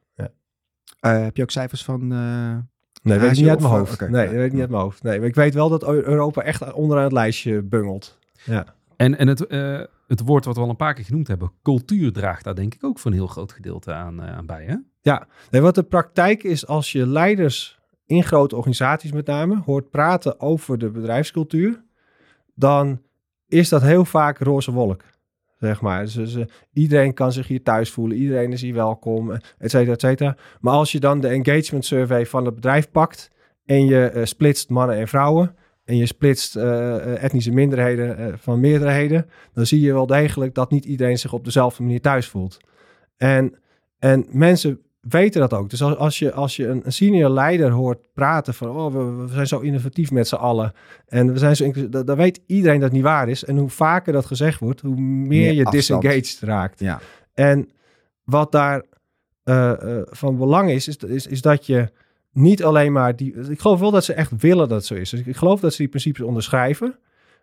[1.05, 2.01] Uh, heb je ook cijfers van...
[2.13, 2.57] Uh,
[3.01, 3.93] nee, weet ik niet uit mijn hoofd.
[3.93, 4.09] Okay.
[4.09, 5.03] Nee, weet ik niet uit mijn hoofd.
[5.03, 8.19] Nee, maar ik weet wel dat Europa echt onderaan het lijstje bungelt.
[8.43, 8.65] Ja.
[8.95, 12.11] En, en het, uh, het woord wat we al een paar keer genoemd hebben, cultuur
[12.11, 14.65] draagt daar denk ik ook voor een heel groot gedeelte aan, aan bij.
[14.65, 14.75] Hè?
[15.01, 19.89] Ja, nee, wat de praktijk is als je leiders in grote organisaties met name hoort
[19.89, 21.83] praten over de bedrijfscultuur,
[22.55, 23.01] dan
[23.47, 25.03] is dat heel vaak roze wolk.
[25.65, 26.05] Zeg maar.
[26.13, 26.37] Dus,
[26.73, 30.37] iedereen kan zich hier thuis voelen, iedereen is hier welkom, et cetera, et cetera.
[30.59, 33.31] Maar als je dan de engagement survey van het bedrijf pakt
[33.65, 39.29] en je uh, splitst mannen en vrouwen en je splitst uh, etnische minderheden van meerderheden,
[39.53, 42.57] dan zie je wel degelijk dat niet iedereen zich op dezelfde manier thuis voelt.
[43.17, 43.55] En,
[43.99, 45.69] en mensen weten dat ook.
[45.69, 48.69] Dus als, als je, als je een, senior leider hoort praten van...
[48.69, 50.73] oh, we, we zijn zo innovatief met z'n allen.
[51.07, 51.71] En we zijn zo...
[51.89, 53.43] Dan weet iedereen dat het niet waar is.
[53.43, 56.79] En hoe vaker dat gezegd wordt, hoe meer, je disengaged raakt.
[56.79, 56.99] Ja.
[57.33, 57.69] En
[58.23, 58.83] wat daar
[59.43, 61.89] uh, uh, van belang is, is, is, is dat je
[62.31, 63.33] niet alleen maar die...
[63.49, 65.09] Ik geloof wel dat ze echt willen dat het zo is.
[65.09, 66.95] Dus ik geloof dat ze die principes onderschrijven.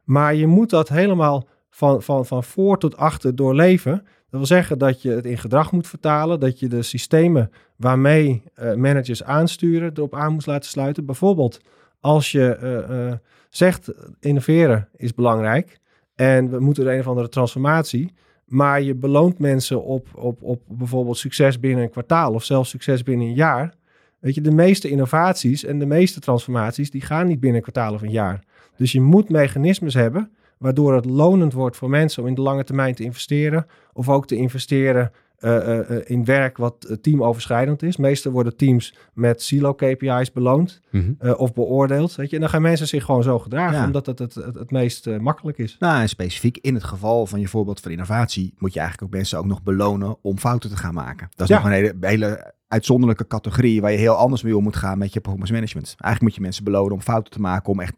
[0.04, 4.06] Maar je moet dat helemaal van, van, van voor tot achter doorleven.
[4.32, 8.42] Dat wil zeggen dat je het in gedrag moet vertalen, dat je de systemen waarmee
[8.58, 11.04] uh, managers aansturen erop aan moet laten sluiten.
[11.04, 11.60] Bijvoorbeeld
[12.00, 13.12] als je uh, uh,
[13.50, 15.80] zegt innoveren is belangrijk
[16.14, 18.12] en we moeten een of andere transformatie,
[18.44, 23.02] maar je beloont mensen op, op, op bijvoorbeeld succes binnen een kwartaal of zelfs succes
[23.02, 23.74] binnen een jaar.
[24.18, 27.94] Weet je, de meeste innovaties en de meeste transformaties die gaan niet binnen een kwartaal
[27.94, 28.44] of een jaar.
[28.76, 30.30] Dus je moet mechanismes hebben
[30.62, 33.66] waardoor het lonend wordt voor mensen om in de lange termijn te investeren.
[33.92, 37.96] Of ook te investeren uh, uh, in werk wat teamoverschrijdend is.
[37.96, 41.32] Meestal worden teams met silo KPI's beloond mm -hmm.
[41.32, 42.14] of beoordeeld.
[42.14, 42.34] Weet je?
[42.34, 43.86] En dan gaan mensen zich gewoon zo gedragen, ja.
[43.86, 45.76] omdat het het, het, het meest makkelijk is.
[45.78, 49.18] Nou, en specifiek in het geval van je voorbeeld van innovatie, moet je eigenlijk ook
[49.18, 51.28] mensen ook nog belonen om fouten te gaan maken.
[51.34, 51.62] Dat is ja.
[51.62, 55.12] nog een hele, hele uitzonderlijke categorie waar je heel anders mee om moet gaan met
[55.12, 55.86] je performance management.
[55.86, 57.94] Eigenlijk moet je mensen belonen om fouten te maken, om echt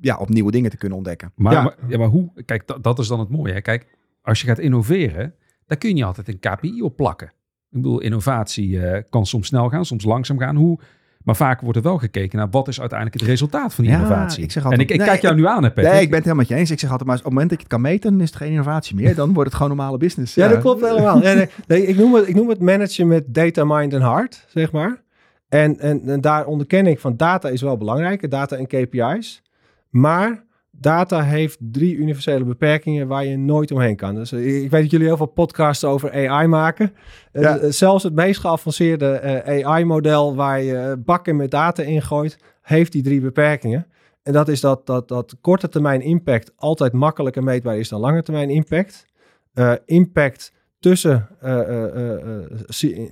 [0.00, 1.32] ja, op nieuwe dingen te kunnen ontdekken.
[1.34, 1.62] Maar, Ja.
[1.62, 2.30] maar, ja, maar hoe?
[2.44, 3.52] Kijk, dat, dat is dan het mooie.
[3.52, 3.60] Hè?
[3.60, 3.86] Kijk,
[4.22, 5.34] als je gaat innoveren,
[5.66, 7.26] dan kun je niet altijd een KPI op plakken.
[7.70, 10.56] Ik bedoel, innovatie eh, kan soms snel gaan, soms langzaam gaan.
[10.56, 10.78] Hoe?
[11.24, 13.98] Maar vaak wordt er wel gekeken naar wat is uiteindelijk het resultaat van die Ja,
[13.98, 14.42] innovatie.
[14.42, 15.92] ik zeg en altijd- ik, ik Nee, kijk jou nu aan, hè, Patrick.
[15.92, 16.70] Nee, ik ben het helemaal met je eens.
[16.70, 18.36] Ik zeg altijd maar, op het moment dat je het kan meten, dan is het
[18.38, 19.14] geen innovatie meer.
[19.14, 20.34] Dan wordt het gewoon normale business.
[20.34, 21.22] Ja, dat klopt helemaal.
[21.26, 24.44] Ja, nee, nee, ik, noem het, ik noem het managen met data, mind en heart,
[24.48, 25.02] zeg maar.
[25.48, 29.42] En, en, en daar onderken ik van data is wel belangrijk, data en KPI's.
[29.94, 34.14] Maar data heeft drie universele beperkingen waar je nooit omheen kan.
[34.14, 36.92] Dus eh, ik weet dat jullie heel veel podcasts over AI maken.
[37.32, 37.58] Eh, Ja.
[37.58, 43.20] eh, zelfs het meest geavanceerde AI-model waar je bakken met data ingooit, heeft die drie
[43.20, 43.86] beperkingen.
[44.22, 48.22] En dat is dat, dat, dat korte termijn impact altijd makkelijker meetbaar is dan lange
[48.22, 49.06] termijn impact.
[49.84, 51.28] Impact tussen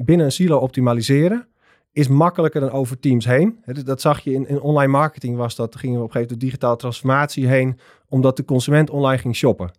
[0.04, 1.46] binnen een silo optimaliseren
[1.92, 3.58] is makkelijker dan over teams heen.
[3.84, 6.40] Dat zag je in, in online marketing was dat gingen we op een gegeven moment
[6.40, 7.78] de digitale transformatie heen
[8.08, 9.70] omdat de consument online ging shoppen.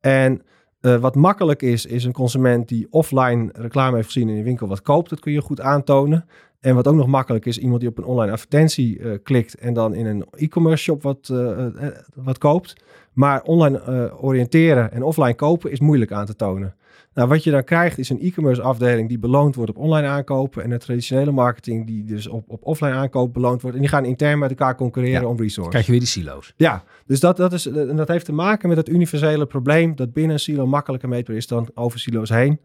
[0.00, 0.42] En
[0.80, 4.66] eh, wat makkelijk is, is een consument die offline reclame heeft gezien in de winkel
[4.66, 5.10] wat koopt.
[5.10, 6.26] Dat kun je goed aantonen.
[6.60, 9.74] En wat ook nog makkelijk is, iemand die op een online advertentie eh, klikt en
[9.74, 11.66] dan in een e-commerce shop wat, eh,
[12.14, 12.84] wat koopt.
[13.12, 16.74] Maar online oriënteren en offline kopen is moeilijk aan te tonen.
[17.14, 20.62] Nou, wat je dan krijgt is een e-commerce afdeling die beloond wordt op online aankopen
[20.62, 23.76] en een traditionele marketing die dus op, op offline aankoop beloond wordt.
[23.76, 25.28] En die gaan intern met elkaar concurreren Ja.
[25.28, 25.68] om resources.
[25.70, 26.52] krijg je weer die silo's.
[26.56, 30.12] Ja, dus dat, dat, is, en dat heeft te maken met het universele probleem dat
[30.12, 32.60] binnen een silo makkelijker meetbaar is dan over silo's heen.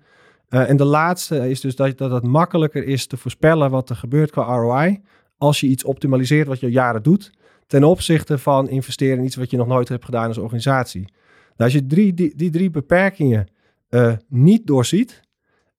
[0.50, 3.96] Eh, en de laatste is dus dat, dat het makkelijker is te voorspellen wat er
[3.96, 5.02] gebeurt qua ROI
[5.38, 7.32] als je iets optimaliseert wat je al jaren doet,
[7.68, 11.02] ten opzichte van investeren in iets wat je nog nooit hebt gedaan als organisatie.
[11.02, 11.12] Nou,
[11.58, 13.48] als je drie, die, die drie beperkingen
[13.90, 15.22] eh, niet doorziet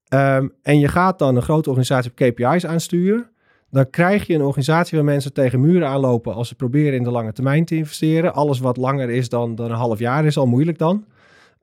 [0.08, 3.30] ehm, en je gaat dan een grote organisatie op KPI's aansturen,
[3.70, 7.10] dan krijg je een organisatie waar mensen tegen muren aanlopen als ze proberen in de
[7.10, 8.34] lange termijn te investeren.
[8.34, 11.04] Alles wat langer is dan, dan een half jaar is al moeilijk dan.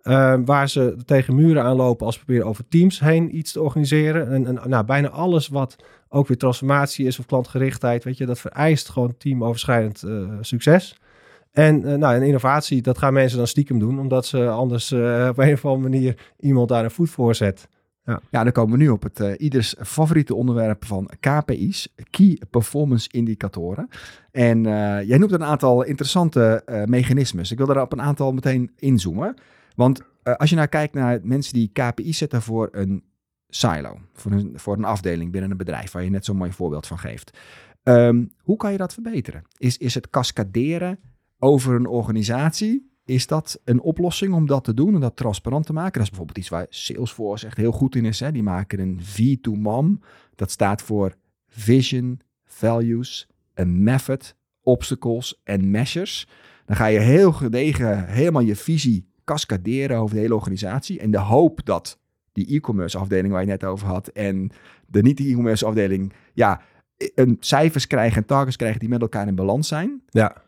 [0.01, 4.45] Ehm, waar ze tegen muren aanlopen als ze proberen over teams heen iets te organiseren.
[4.45, 5.75] En, nou, bijna alles wat
[6.09, 10.95] ook weer transformatie is of klantgerichtheid, weet je, dat vereist gewoon teamoverschrijdend eh, succes.
[11.55, 15.27] En eh, nou, een innovatie, dat gaan mensen dan stiekem doen, omdat ze anders eh,
[15.31, 17.67] op een of andere manier iemand daar een voet voor zet.
[18.31, 23.09] Ja, dan komen we nu op het eh, ieders favoriete onderwerp van KPI's, Key Performance
[23.11, 23.87] Indicatoren.
[24.31, 24.63] En
[25.05, 27.51] jij noemt een aantal interessante mechanismes.
[27.51, 29.35] Ik wil daar op een aantal meteen inzoomen.
[29.75, 33.03] Want als je nou kijkt naar mensen die KPI's zetten voor een
[33.49, 36.87] silo, voor een, voor een afdeling binnen een bedrijf, waar je net zo'n mooi voorbeeld
[36.87, 37.37] van geeft.
[37.83, 39.43] Ehm, hoe kan je dat verbeteren?
[39.57, 40.99] Is, is het cascaderen
[41.39, 42.93] over een organisatie?
[43.05, 45.93] Is dat een oplossing om dat te doen, om dat transparant te maken?
[45.93, 48.19] Dat is bijvoorbeeld iets waar Salesforce echt heel goed in is.
[48.19, 48.31] Hè?
[48.31, 50.05] Die maken een V2MOM.
[50.35, 51.15] Dat staat voor
[51.47, 53.27] Vision, Values,
[53.59, 56.27] a Method, Obstacles en Measures.
[56.65, 60.99] Dan ga je heel gedegen helemaal je visie cascaderen over de hele organisatie.
[60.99, 61.99] En de hoop dat
[62.31, 64.51] die e-commerce afdeling waar je net over had en
[64.87, 66.61] de niet-e-commerce afdeling, ja,
[66.97, 70.01] een cijfers krijgen en targets krijgen die met elkaar in balans zijn.
[70.09, 70.43] Ja.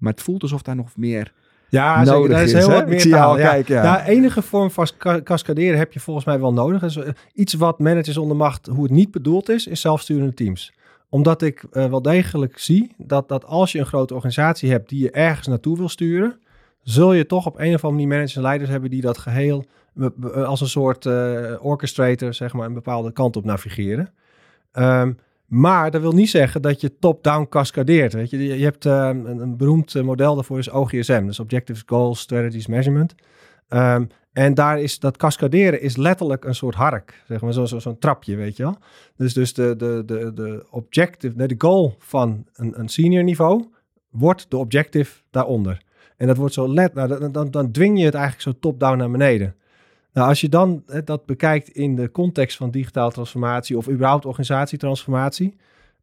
[0.00, 1.32] Maar het voelt alsof daar nog meer
[1.68, 2.42] Ja, nodig zeker.
[2.42, 2.58] Is is.
[2.58, 2.74] heel hè?
[2.74, 3.30] wat meer taal.
[3.30, 3.48] al ja.
[3.48, 3.74] kijken.
[3.74, 3.82] Ja.
[3.82, 6.80] Ja, enige vorm van ca- cascaderen heb je volgens mij wel nodig.
[6.80, 10.72] Dus, eh, iets wat managers onder macht, hoe het niet bedoeld is, is zelfsturende teams.
[11.08, 15.02] Omdat ik eh, wel degelijk zie dat, dat als je een grote organisatie hebt die
[15.02, 16.38] je ergens naartoe wil sturen,
[16.82, 19.64] zul je toch op een of andere manier managers en leiders hebben die dat geheel
[19.96, 24.10] eh, eh, als een soort eh, orchestrator, zeg maar, een bepaalde kant op navigeren.
[24.72, 25.12] Ehm,
[25.50, 28.12] maar dat wil niet zeggen dat je top-down cascadeert.
[28.12, 31.82] Weet je, je hebt eh, een, een beroemd eh, model daarvoor is OGSM, dus Objectives,
[31.86, 33.14] Goals, Strategies, Measurement.
[33.68, 37.96] Ehm, en daar is dat cascaderen is letterlijk een soort hark, zeg maar, zo'n zo,
[37.98, 38.76] trapje, weet je wel.
[39.16, 43.64] Dus, dus de, de, de, de objective, de goal van een, een senior niveau
[44.10, 45.82] wordt de objective daaronder.
[46.16, 48.98] En dat wordt zo let, nou, dan, dan, dan dwing je het eigenlijk zo top-down
[48.98, 49.54] naar beneden.
[50.12, 54.24] Nou, als je dan eh, dat bekijkt in de context van digitale transformatie of überhaupt
[54.24, 55.56] organisatietransformatie,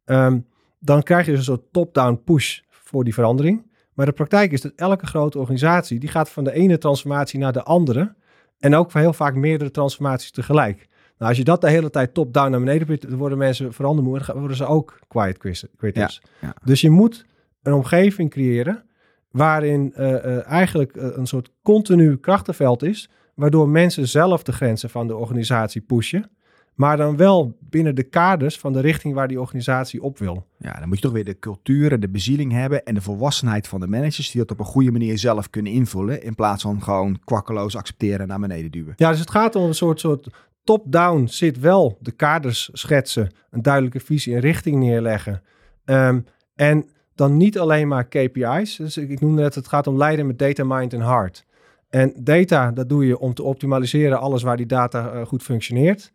[0.04, 0.38] ehm,
[0.78, 3.66] dan krijg je dus een soort top-down push voor die verandering.
[3.94, 7.52] Maar de praktijk is dat elke grote organisatie, die gaat van de ene transformatie naar
[7.52, 8.14] de andere.
[8.58, 10.88] En ook heel vaak meerdere transformaties tegelijk.
[11.18, 14.24] Nou, als je dat de hele tijd top-down naar beneden dan worden mensen verandermoe en
[14.26, 15.38] dan worden ze ook quiet
[15.76, 16.22] quitters.
[16.40, 16.54] ja.
[16.64, 17.26] Dus je moet
[17.62, 18.84] een omgeving creëren
[19.30, 25.06] waarin eh, eigenlijk eh, een soort continu krachtenveld is, waardoor mensen zelf de grenzen van
[25.06, 26.30] de organisatie pushen,
[26.74, 30.46] maar dan wel binnen de kaders van de richting waar die organisatie op wil.
[30.58, 33.68] Ja, dan moet je toch weer de cultuur en de bezieling hebben en de volwassenheid
[33.68, 36.82] van de managers die dat op een goede manier zelf kunnen invullen in plaats van
[36.82, 38.92] gewoon kwakkeloos accepteren en naar beneden duwen.
[38.96, 40.28] Ja, dus het gaat om een soort, soort
[40.64, 45.42] top-down zit wel de kaders schetsen, een duidelijke visie en richting neerleggen.
[45.84, 46.20] Ehm,
[46.54, 48.76] en dan niet alleen maar KPI's.
[48.76, 51.46] Dus ik, ik noemde het, het gaat om leiden met data, mind en heart.
[51.88, 56.12] En data, dat doe je om te optimaliseren alles waar die data uh, goed functioneert.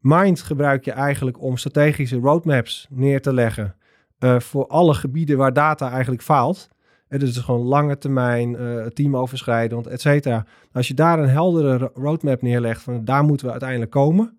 [0.00, 3.74] Mind gebruik je eigenlijk om strategische roadmaps neer te leggen
[4.18, 6.68] uh, voor alle gebieden waar data eigenlijk faalt.
[7.08, 10.46] En dus het is gewoon lange termijn, uh, teamoverschrijdend, et cetera.
[10.72, 14.38] Als je daar een heldere roadmap neerlegt van daar moeten we uiteindelijk komen,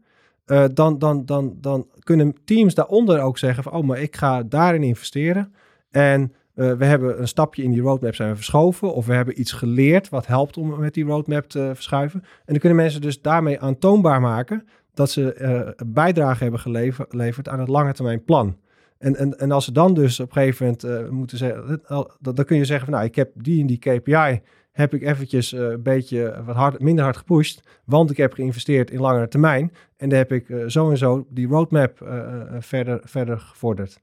[0.73, 4.84] dan, dan, dan, dan kunnen teams daaronder ook zeggen van oh, maar ik ga daarin
[4.84, 5.54] investeren.
[5.89, 8.93] En uh, we hebben een stapje in die roadmap zijn we verschoven.
[8.93, 12.19] Of we hebben iets geleerd wat helpt om met die roadmap te verschuiven.
[12.21, 16.59] En dan kunnen mensen dus daarmee aantoonbaar maken dat ze uh, bijdrage hebben
[17.09, 18.57] geleverd aan het lange termijn plan.
[18.97, 22.11] En, en, en als ze dan dus op een gegeven moment uh, moeten zeggen, dan,
[22.33, 24.41] dan kun je zeggen van nou, ik heb die en die KPI,
[24.71, 28.99] heb ik eventjes een beetje wat hard, minder hard gepusht, want ik heb geïnvesteerd in
[28.99, 29.71] langere termijn.
[29.97, 31.97] En dan heb ik zo en zo die roadmap
[32.59, 34.01] verder, verder gevorderd.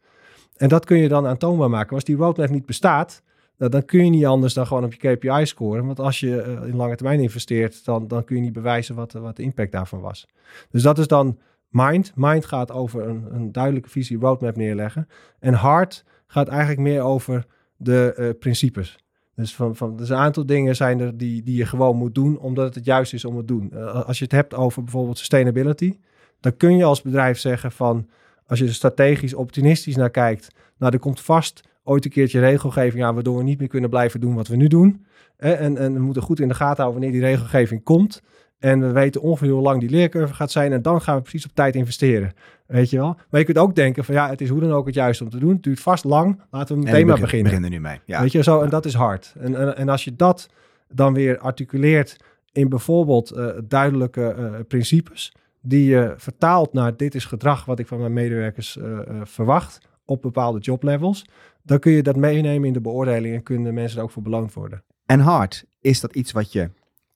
[0.56, 1.94] En dat kun je dan aantoonbaar maken.
[1.94, 3.22] Als die roadmap niet bestaat,
[3.58, 5.86] nou, dan kun je niet anders dan gewoon op je KPI scoren.
[5.86, 9.12] Want als je uh, in lange termijn investeert, dan, dan kun je niet bewijzen wat,
[9.12, 10.26] wat de impact daarvan was.
[10.70, 11.38] Dus dat is dan
[11.74, 12.12] Mind.
[12.14, 15.08] Mind gaat over een, een duidelijke visie, roadmap neerleggen.
[15.38, 18.98] En Heart gaat eigenlijk meer over de uh, principes.
[19.34, 22.38] Dus van, van, dus een aantal dingen zijn er die, die je gewoon moet doen,
[22.38, 23.70] omdat het het juist is om het te doen.
[23.72, 25.98] Uh, als je het hebt over bijvoorbeeld sustainability,
[26.40, 28.08] dan kun je als bedrijf zeggen van
[28.46, 33.04] als je er strategisch optimistisch naar kijkt, nou, er komt vast ooit een keertje regelgeving
[33.04, 35.06] aan, waardoor we niet meer kunnen blijven doen wat we nu doen.
[35.36, 38.22] En, en we moeten goed in de gaten houden wanneer die regelgeving komt.
[38.58, 40.72] En we weten ongeveer hoe lang die leercurve gaat zijn.
[40.72, 42.32] En dan gaan we precies op tijd investeren.
[42.66, 43.16] Weet je wel?
[43.30, 45.30] Maar je kunt ook denken van ja, het is hoe dan ook het juiste om
[45.30, 45.52] te doen.
[45.52, 46.40] Het duurt vast lang.
[46.50, 47.46] Laten we meteen maar beginnen.
[47.46, 48.00] beginnen nu mee.
[48.04, 48.20] Ja.
[48.20, 48.60] Weet je zo?
[48.60, 49.34] En dat is hard.
[49.38, 50.48] En, en, en, als je dat
[50.88, 52.16] dan weer articuleert
[52.52, 55.32] in bijvoorbeeld uh, duidelijke uh, principes
[55.66, 59.88] die je vertaalt naar dit is gedrag wat ik van mijn medewerkers uh, uh, verwacht
[60.04, 61.26] op bepaalde joblevels,
[61.62, 64.52] dan kun je dat meenemen in de beoordeling en kunnen mensen er ook voor beloond
[64.52, 64.84] worden.
[65.06, 66.70] En hard, is dat iets wat je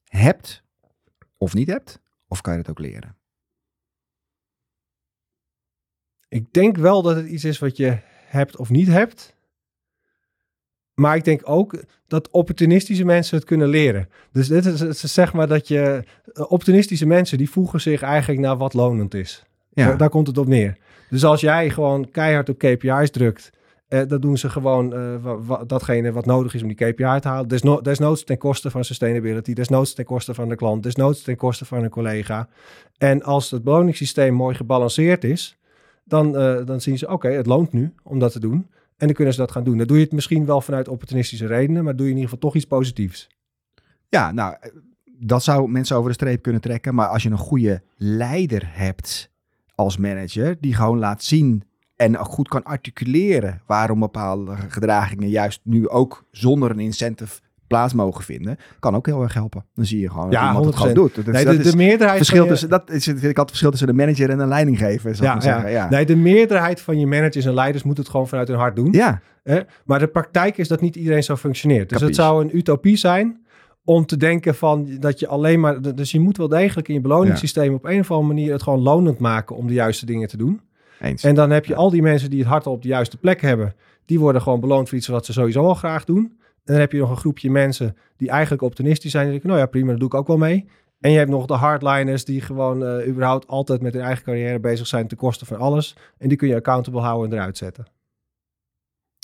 [0.05, 0.63] hebt
[1.37, 2.01] of niet hebt?
[2.29, 3.17] Of kan je het ook leren?
[6.29, 9.37] Ik denk wel dat het iets is wat je hebt of niet hebt.
[10.99, 14.09] Maar ik denk ook dat opportunistische mensen het kunnen leren.
[14.33, 16.03] Dus dit is zeg maar dat je
[16.35, 19.45] opportunistische mensen die voegen zich eigenlijk naar wat lonend is.
[19.73, 19.87] Ja.
[19.87, 20.77] Daar, daar komt het op neer.
[21.11, 23.51] Dus als jij gewoon keihard op KPI's drukt,
[23.89, 27.49] eh, dan doen ze gewoon uh, datgene wat nodig is om die KPI te halen.
[27.49, 31.65] Desno desnoods ten koste van sustainability, desnoods ten koste van de klant, desnoods ten koste
[31.65, 32.49] van een collega.
[32.97, 35.59] En als het beloningssysteem mooi gebalanceerd is,
[36.05, 38.67] dan, uh, dan zien ze, oké, okay, het loont nu om dat te doen.
[38.99, 39.79] En dan kunnen ze dat gaan doen.
[39.79, 42.51] Dan doe je het misschien wel vanuit opportunistische redenen, maar doe je in ieder geval
[42.51, 43.29] toch iets positiefs.
[44.09, 44.57] Ja, nou,
[45.05, 46.95] dat zou mensen over de streep kunnen trekken.
[46.95, 49.31] Maar als je een goede leider hebt
[49.75, 51.63] als manager, die gewoon laat zien
[51.97, 58.25] en goed kan articuleren waarom bepaalde gedragingen juist nu ook zonder een incentive plaats mogen
[58.25, 59.65] vinden, kan ook heel erg helpen.
[59.75, 61.15] Dan zie je gewoon ja, dat iemand het gewoon doet.
[61.15, 62.49] Dat, nee, de, de, meerderheid verschil je...
[62.49, 65.17] tussen, dat is ik het verschil tussen een manager en een leidinggever.
[65.17, 65.41] Ja, ja.
[65.41, 65.71] Zeggen.
[65.71, 65.89] ja.
[65.89, 68.93] Nee, de meerderheid van je managers en leiders moet het gewoon vanuit hun hart doen.
[68.93, 69.21] Ja.
[69.43, 69.59] Eh?
[69.85, 71.89] Maar de praktijk is dat niet iedereen zo functioneert.
[71.89, 72.17] Dus Capies.
[72.17, 73.47] het zou een utopie zijn
[73.85, 75.95] om te denken van dat je alleen maar...
[75.95, 78.81] Dus je moet wel degelijk in je beloningssysteem op een of andere manier het gewoon
[78.81, 80.61] lonend maken om de juiste dingen te doen.
[81.01, 81.25] Eens.
[81.25, 83.75] En dan heb je al die mensen die het hart op de juiste plek hebben.
[84.05, 86.39] Die worden gewoon beloond voor iets wat ze sowieso al graag doen.
[86.69, 89.23] En dan heb je nog een groepje mensen die eigenlijk optimistisch zijn.
[89.23, 90.69] Die denken, nou ja, prima, dat doe ik ook wel mee.
[91.01, 94.61] En je hebt nog de hardliners die gewoon uh, überhaupt altijd met hun eigen carrière
[94.61, 95.97] bezig zijn ten koste van alles.
[96.19, 97.87] En die kun je accountable houden en eruit zetten.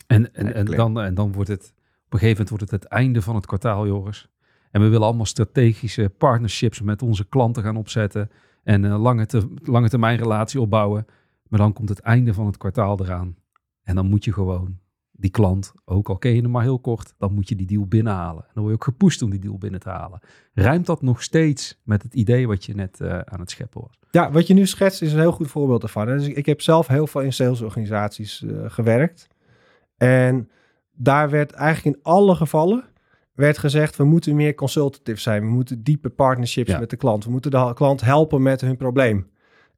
[0.06, 1.72] En, en, en, dan, en dan wordt het,
[2.06, 4.28] op een gegeven moment wordt het het einde van het kwartaal, Joris.
[4.70, 8.30] En we willen allemaal strategische partnerships met onze klanten gaan opzetten.
[8.62, 11.06] En een lange, te, lange termijn relatie opbouwen.
[11.48, 13.36] Maar dan komt het einde van het kwartaal eraan.
[13.82, 14.78] En dan moet je gewoon
[15.16, 17.86] die klant, ook al ken je hem maar heel kort, dan moet je die deal
[17.86, 18.42] binnenhalen.
[18.42, 20.20] En dan word je ook gepusht om die deal binnen te halen.
[20.52, 23.98] Rijmt dat nog steeds met het idee wat je net uh, aan het scheppen was?
[24.10, 26.06] Ja, wat je nu schetst is een heel goed voorbeeld ervan.
[26.06, 29.28] Dus ik, ik heb zelf heel veel in salesorganisaties uh, gewerkt.
[29.96, 30.50] En
[30.92, 32.84] daar werd eigenlijk in alle gevallen
[33.34, 35.42] werd gezegd, we moeten meer consultative zijn.
[35.42, 36.78] We moeten diepe partnerships ja.
[36.78, 37.24] met de klant.
[37.24, 39.30] We moeten de klant helpen met hun probleem.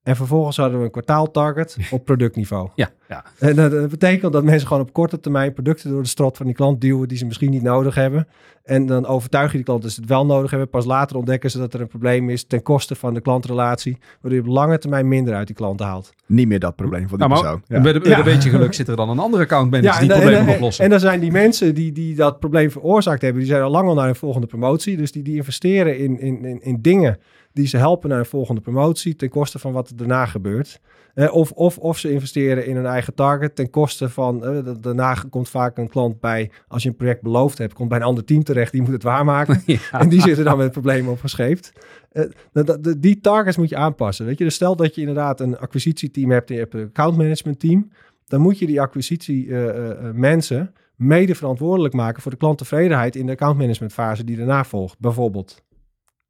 [0.07, 2.69] En vervolgens hadden we een kwartaaltarget op productniveau.
[2.75, 3.25] Ja, ja.
[3.39, 6.55] En dat, betekent dat mensen gewoon op korte termijn producten door de strot van die
[6.55, 8.29] klant duwen die ze misschien niet nodig hebben.
[8.67, 10.69] En dan overtuig je die klant dat ze het wel nodig hebben.
[10.69, 13.99] Pas later ontdekken ze dat er een probleem is ten koste van de klantrelatie.
[14.21, 16.13] Waardoor je op lange termijn minder uit die klanten haalt.
[16.27, 17.63] Niet meer dat probleem van die nou, persoon.
[17.67, 17.81] Ja.
[17.81, 18.19] Met, met ja.
[18.19, 20.85] een beetje geluk zit er dan een andere accountmanager ja, die het probleem oplossen.
[20.85, 23.89] En dan zijn die mensen die, die dat probleem veroorzaakt hebben, die zijn al lang
[23.89, 24.97] al naar een volgende promotie.
[24.97, 27.19] Dus die, die investeren in, in, in, in dingen
[27.53, 30.81] die ze helpen naar een volgende promotie ten koste van wat er daarna gebeurt.
[31.17, 34.75] Eh, of, of, of ze investeren in hun eigen target ten koste van, eh, da-
[34.81, 38.05] daarna komt vaak een klant bij, als je een project beloofd hebt, komt bij een
[38.05, 39.63] ander team terecht, die moet het waarmaken.
[39.67, 39.79] Ja.
[39.93, 41.73] En die zitten dan met problemen opgescheept.
[42.13, 44.27] Eh, dat- dat- die targets moet je aanpassen.
[44.27, 44.45] Weet je?
[44.45, 47.91] Dus stel dat je inderdaad een acquisitieteam hebt en je hebt een account management team.
[48.27, 53.27] Dan moet je die acquisitie eh, eh, mensen mede verantwoordelijk maken voor de klanttevredenheid in
[53.27, 55.65] de account management fase die daarna volgt, bijvoorbeeld.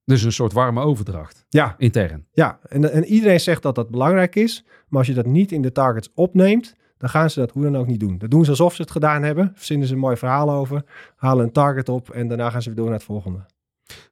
[0.05, 2.27] Dus een soort warme overdracht, Ja, intern.
[2.33, 2.59] ja.
[2.69, 4.65] En, en iedereen zegt dat dat belangrijk is.
[4.89, 7.77] Maar als je dat niet in de targets opneemt, dan gaan ze dat hoe dan
[7.77, 8.19] ook niet doen.
[8.19, 9.53] Dat doen ze alsof ze het gedaan hebben.
[9.55, 10.85] Verzinnen ze een mooi verhaal over.
[11.17, 13.47] Halen een target op en daarna gaan ze weer door naar het volgende.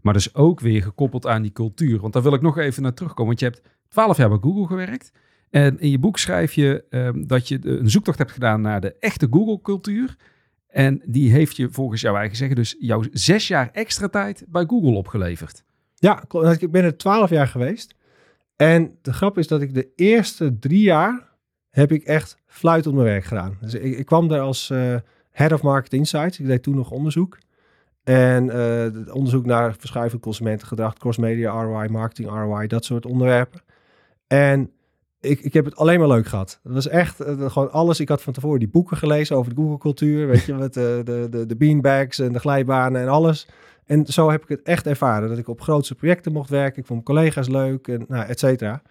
[0.00, 2.00] Maar dus ook weer gekoppeld aan die cultuur.
[2.00, 3.26] Want daar wil ik nog even naar terugkomen.
[3.26, 5.12] Want je hebt twaalf jaar bij Google gewerkt.
[5.50, 8.96] En in je boek schrijf je ehm, dat je een zoektocht hebt gedaan naar de
[8.98, 10.16] echte Google-cultuur.
[10.68, 14.64] En die heeft je volgens jouw eigen zeggen dus jouw zes jaar extra tijd bij
[14.66, 15.64] Google opgeleverd.
[15.94, 16.62] Ja, klopt.
[16.62, 17.94] ik ben er twaalf jaar geweest.
[18.56, 21.33] En de grap is dat ik de eerste drie jaar
[21.74, 23.56] heb ik echt fluit op mijn werk gedaan.
[23.60, 24.94] Dus ik, kwam daar als eh,
[25.30, 26.40] Head of Market Insights.
[26.40, 27.38] Ik deed toen nog onderzoek.
[28.04, 33.60] En eh, onderzoek naar verschuivend consumentengedrag, cross-media ROI, marketing ROI, dat soort onderwerpen.
[34.26, 34.70] En
[35.20, 36.60] ik, ik heb het alleen maar leuk gehad.
[36.62, 38.00] Het was echt eh, gewoon alles.
[38.00, 40.26] Ik had van tevoren die boeken gelezen over de Google-cultuur.
[40.26, 43.48] Weet je, met de, de, de, de beanbags en de glijbanen en alles.
[43.84, 45.28] En zo heb ik het echt ervaren.
[45.28, 46.80] Dat ik op grootste projecten mocht werken.
[46.80, 48.82] Ik vond collega's leuk en nou, et cetera.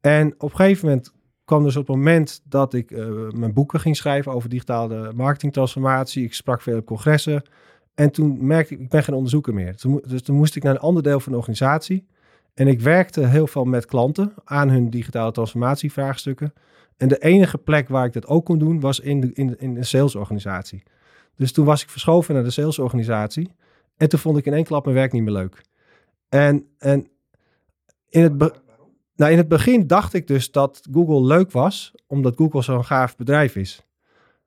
[0.00, 1.16] En op een gegeven moment
[1.48, 6.24] kwam dus op het moment dat ik eh, mijn boeken ging schrijven over digitale marketingtransformatie.
[6.24, 7.42] Ik sprak veel op congressen.
[7.94, 9.76] En toen merkte ik, ik ben geen onderzoeker meer.
[9.76, 12.06] Toen, mo- dus toen moest ik naar een ander deel van de organisatie.
[12.54, 16.52] En ik werkte heel veel met klanten aan hun digitale transformatievraagstukken.
[16.96, 19.84] En de enige plek waar ik dat ook kon doen, was in de, in in
[19.84, 20.82] salesorganisatie.
[21.36, 23.50] Dus toen was ik verschoven naar de salesorganisatie.
[23.96, 25.62] En toen vond ik in één klap mijn werk niet meer leuk.
[26.28, 27.08] En, en
[28.08, 28.60] in, het
[29.18, 33.16] nou, in het begin dacht ik dus dat Google leuk was, omdat Google zo'n gaaf
[33.16, 33.86] bedrijf is.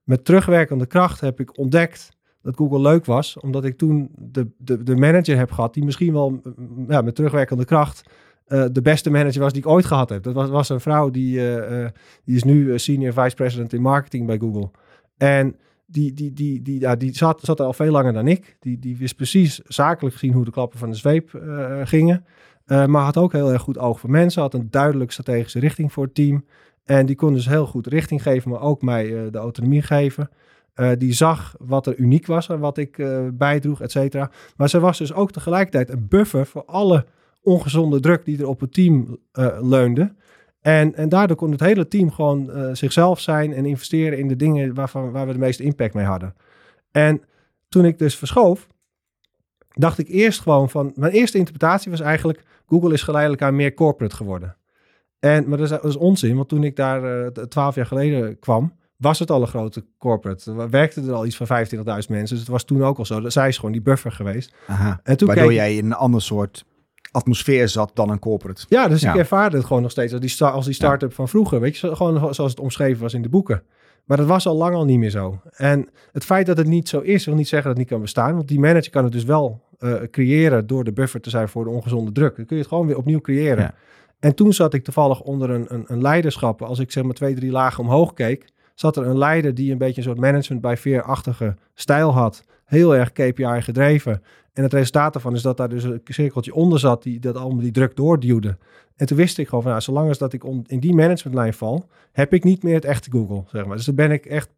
[0.04, 2.10] Met terugwerkende kracht heb ik ontdekt
[2.42, 6.14] dat Google leuk was, omdat ik toen de, de, de manager heb gehad, die misschien
[6.14, 8.04] wel mm, ja, met terugwerkende kracht
[8.46, 10.24] eh, de beste manager was die ik ooit gehad heb.
[10.24, 11.92] Dat was, was een vrouw die, eh, eh,
[12.24, 14.72] die is nu senior vice president in marketing bij Google.
[15.18, 15.56] En
[15.86, 18.56] die, die, die, die, ja, die zat, zat er al veel langer dan ik.
[18.60, 21.42] Die, die wist precies zakelijk gezien hoe de klappen van de zweep
[21.84, 22.26] gingen.
[22.72, 24.42] Eh, maar had ook heel erg goed oog voor mensen.
[24.42, 26.46] Had een duidelijk strategische richting voor het team.
[26.84, 30.30] En die kon dus heel goed richting geven, maar ook mij eh, de autonomie geven.
[30.74, 34.32] Eh, die zag wat er uniek was en wat ik bijdroeg, et cetera.
[34.56, 37.06] Maar ze was dus ook tegelijkertijd een buffer voor alle
[37.42, 39.18] ongezonde druk die er op het team
[39.62, 40.14] leunde.
[40.62, 44.74] En, en daardoor kon het hele team gewoon zichzelf zijn en investeren in de dingen
[44.74, 46.36] waarvan, waar we de meeste impact mee hadden.
[46.92, 47.22] En
[47.70, 48.68] toen ik dus verschoof,
[49.74, 50.92] dacht ik eerst gewoon van...
[50.96, 52.44] Mijn eerste interpretatie was eigenlijk...
[52.68, 54.56] Google is geleidelijk aan meer corporate geworden.
[55.20, 58.40] En, maar dat is, dat is onzin, want toen ik daar eh, twaalf jaar geleden
[58.40, 58.74] kwam...
[58.98, 60.52] was het al een grote corporate.
[60.52, 62.10] Er werkten er al iets van 25.000 mensen.
[62.10, 63.30] Dus het was toen ook al zo.
[63.30, 64.54] Zij is gewoon die buffer geweest.
[64.68, 65.00] Aha.
[65.04, 66.66] En toen Waardoor keek- jij in een ander soort
[67.12, 68.66] atmosfeer zat dan een corporate.
[68.70, 69.12] Ja, dus Ja.
[69.14, 71.60] ik ervaarde het gewoon nog steeds als die, als die start-up van vroeger.
[71.60, 73.64] Weet je, gewoon zoals het omschreven was in de boeken.
[74.12, 75.42] Maar dat was al lang al niet meer zo.
[75.52, 78.02] En het feit dat het niet zo is, wil niet zeggen dat het niet kan
[78.02, 78.36] bestaan.
[78.36, 81.64] Want die manager kan het dus wel eh, creëren door de buffer te zijn voor
[81.64, 82.36] de ongezonde druk.
[82.36, 83.64] Dan kun je het gewoon weer opnieuw creëren.
[83.64, 83.74] Ja.
[84.20, 86.62] En toen zat ik toevallig onder een, een, een leiderschap.
[86.62, 89.78] Als ik zeg maar twee, drie lagen omhoog keek, zat er een leider die een
[89.78, 92.44] beetje een soort management bij veerachtige stijl had.
[92.66, 94.24] Heel erg KPI gedreven.
[94.54, 97.62] En het resultaat daarvan is dat daar dus een cirkeltje onder zat die dat allemaal
[97.62, 98.58] die druk doorduwde.
[98.96, 101.90] En toen wist ik gewoon van, nou, zolang als dat ik in die managementlijn val,
[102.12, 103.76] heb ik niet meer het echte Google, zeg maar.
[103.76, 104.50] Dus dan ben ik echt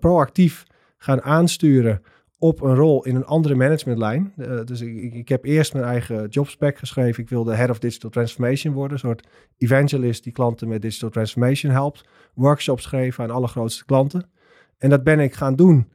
[0.00, 0.64] proactief
[0.96, 2.02] gaan aansturen
[2.38, 4.32] op een rol in een andere managementlijn.
[4.36, 7.22] Eh, dus ik, ik, ik heb eerst mijn eigen jobspec geschreven.
[7.22, 9.26] Ik wilde Head of Digital Transformation worden, een soort
[9.58, 12.04] evangelist die klanten met digital transformation helpt.
[12.34, 14.30] Workshops geven aan alle grootste klanten.
[14.78, 15.88] En dat ben ik gaan doen.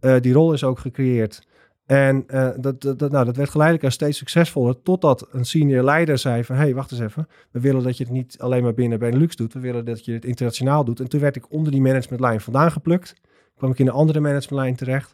[0.00, 1.48] Eh, die rol is ook gecreëerd.
[1.90, 2.24] En
[2.56, 4.82] dat, dat, dat- nou, dat werd geleidelijk aan steeds succesvoller.
[4.82, 6.56] Totdat een senior leider zei van...
[6.56, 7.28] hé, hey, wacht eens even.
[7.50, 9.52] We willen dat je het niet alleen maar binnen Benelux doet.
[9.52, 11.00] We willen dat je het internationaal doet.
[11.00, 13.14] En toen werd ik onder die managementlijn vandaan geplukt.
[13.56, 15.12] kwam ik in een andere managementlijn terecht.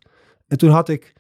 [0.49, 1.13] En toen had ik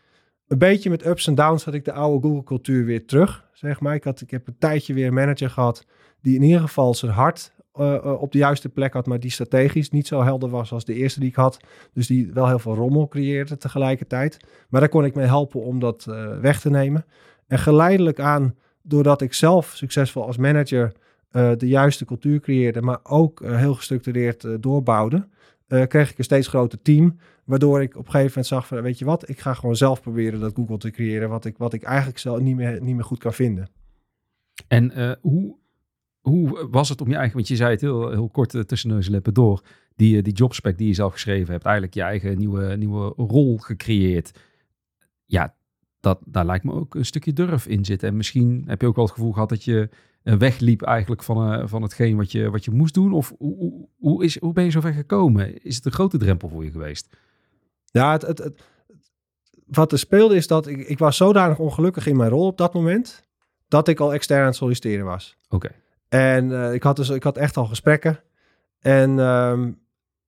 [0.48, 1.64] een beetje met ups en downs...
[1.64, 3.94] had ik de oude Google-cultuur weer terug, zeg maar.
[3.94, 5.84] Ik, had, ik heb een tijdje weer een manager gehad...
[6.20, 9.06] die in ieder geval zijn hart eh, eh, op de juiste plek had...
[9.06, 11.58] maar die strategisch niet zo helder was als de eerste die ik had.
[11.92, 14.36] Dus die wel heel veel rommel creëerde tegelijkertijd.
[14.68, 17.04] Maar daar kon ik mee helpen om dat eh, weg te nemen.
[17.46, 20.92] En geleidelijk aan, doordat ik zelf succesvol als manager
[21.56, 25.28] de juiste cultuur creëerde, maar ook heel gestructureerd doorbouwde,
[25.66, 27.18] kreeg ik een steeds groter team.
[27.44, 30.00] Waardoor ik op een gegeven moment zag van, weet je wat, ik ga gewoon zelf
[30.00, 33.04] proberen dat Google te creëren, wat ik, wat ik eigenlijk zelf niet meer, niet meer
[33.04, 33.68] goed kan vinden.
[34.68, 35.56] En hoe,
[36.28, 38.90] hoe was het om je eigen, want je zei het heel, heel kort uh, tussen
[38.90, 39.62] neus en lippen door,
[39.96, 44.38] die, die jobspec die je zelf geschreven hebt, eigenlijk je eigen nieuwe, nieuwe rol gecreëerd.
[45.24, 45.54] Ja,
[46.00, 48.08] dat, daar lijkt me ook een stukje durf in zitten.
[48.08, 49.88] En misschien heb je ook wel het gevoel gehad dat je
[50.22, 53.12] wegliep eigenlijk van, uh, van hetgeen wat je, wat je moest doen.
[53.12, 55.62] Of hoe, hoe, is, hoe ben je zo ver gekomen?
[55.62, 57.16] Is het een grote drempel voor je geweest?
[57.84, 58.62] Ja, het, het, het,
[59.66, 62.74] wat er speelde is dat ik, ik was zodanig ongelukkig in mijn rol op dat
[62.74, 63.22] moment,
[63.68, 65.36] dat ik al extern aan het solliciteren was.
[65.48, 65.70] Oké.
[66.16, 68.20] En uh, ik, had dus, ik had echt al gesprekken.
[68.80, 69.78] En, um,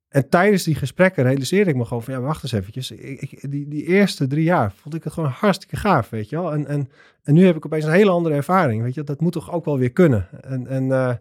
[0.08, 2.90] en tijdens die gesprekken realiseerde ik me gewoon van, ja, wacht eens eventjes.
[2.90, 6.52] Ik, die, die eerste drie jaar vond ik het gewoon hartstikke gaaf, weet je wel.
[6.52, 6.90] En, en,
[7.22, 9.02] en nu heb ik opeens een hele andere ervaring, weet je.
[9.02, 10.28] Dat moet toch ook wel weer kunnen.
[10.40, 11.12] En, en, uh,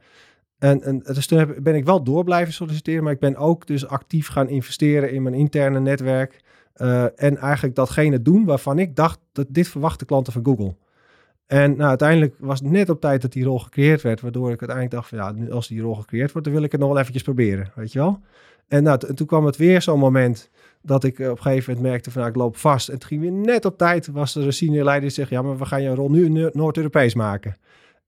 [0.58, 1.28] en, en dus
[1.62, 5.24] ben ik wel door blijven solliciteren, maar ik ben ook dus actief gaan investeren in
[5.24, 6.42] mijn interne netwerk.
[6.76, 10.76] Uh, en eigenlijk datgene doen waarvan ik dacht dat dit verwachten klanten van Google.
[11.48, 14.60] En nou, uiteindelijk was het net op tijd dat die rol gecreëerd werd, waardoor ik
[14.60, 17.00] uiteindelijk dacht van ja, als die rol gecreëerd wordt, dan wil ik het nog wel
[17.00, 18.20] eventjes proberen, weet je wel.
[18.68, 20.50] En nou, en toen kwam het weer zo'n moment
[20.82, 22.88] dat ik op een gegeven moment merkte van nou, ik loop vast.
[22.88, 25.42] En het ging weer net op tijd, was er een senior leider die zegt ja,
[25.42, 27.58] maar we gaan jouw rol nu Noord-Europees maken.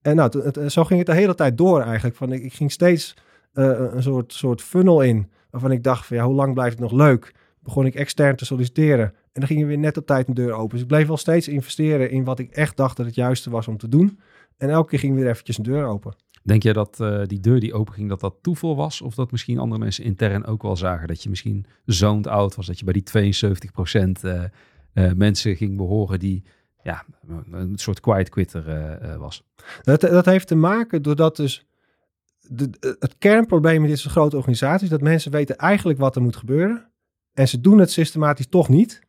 [0.02, 2.16] En nou, het, zo ging het de hele tijd door eigenlijk.
[2.16, 3.16] Van, ik, ging steeds
[3.54, 6.92] uh, een soort, soort funnel in, waarvan ik dacht van ja, hoe lang blijft het
[6.92, 7.34] nog leuk?
[7.60, 9.14] Begon ik extern te solliciteren.
[9.40, 10.70] En dan ging er weer net op tijd een deur open.
[10.70, 13.68] Dus ik bleef wel steeds investeren in wat ik echt dacht dat het juiste was
[13.68, 14.20] om te doen.
[14.58, 16.16] En elke keer ging weer eventjes een deur open.
[16.44, 19.02] Denk jij dat uh, die deur die open ging, dat dat toeval was?
[19.02, 22.68] Of dat misschien andere mensen intern ook wel zagen dat je misschien zoned out was?
[22.68, 24.44] Dat je bij die 72 procent uh,
[24.94, 26.44] uh, mensen ging behoren die
[26.84, 27.06] ja,
[27.52, 29.44] een soort quiet quitter was?
[29.82, 31.66] Dat, dat heeft te maken doordat dus
[32.40, 32.70] de,
[33.00, 36.90] het kernprobleem in dit soort grote organisaties, dat mensen weten eigenlijk wat er moet gebeuren.
[37.34, 39.08] En ze doen het systematisch toch niet.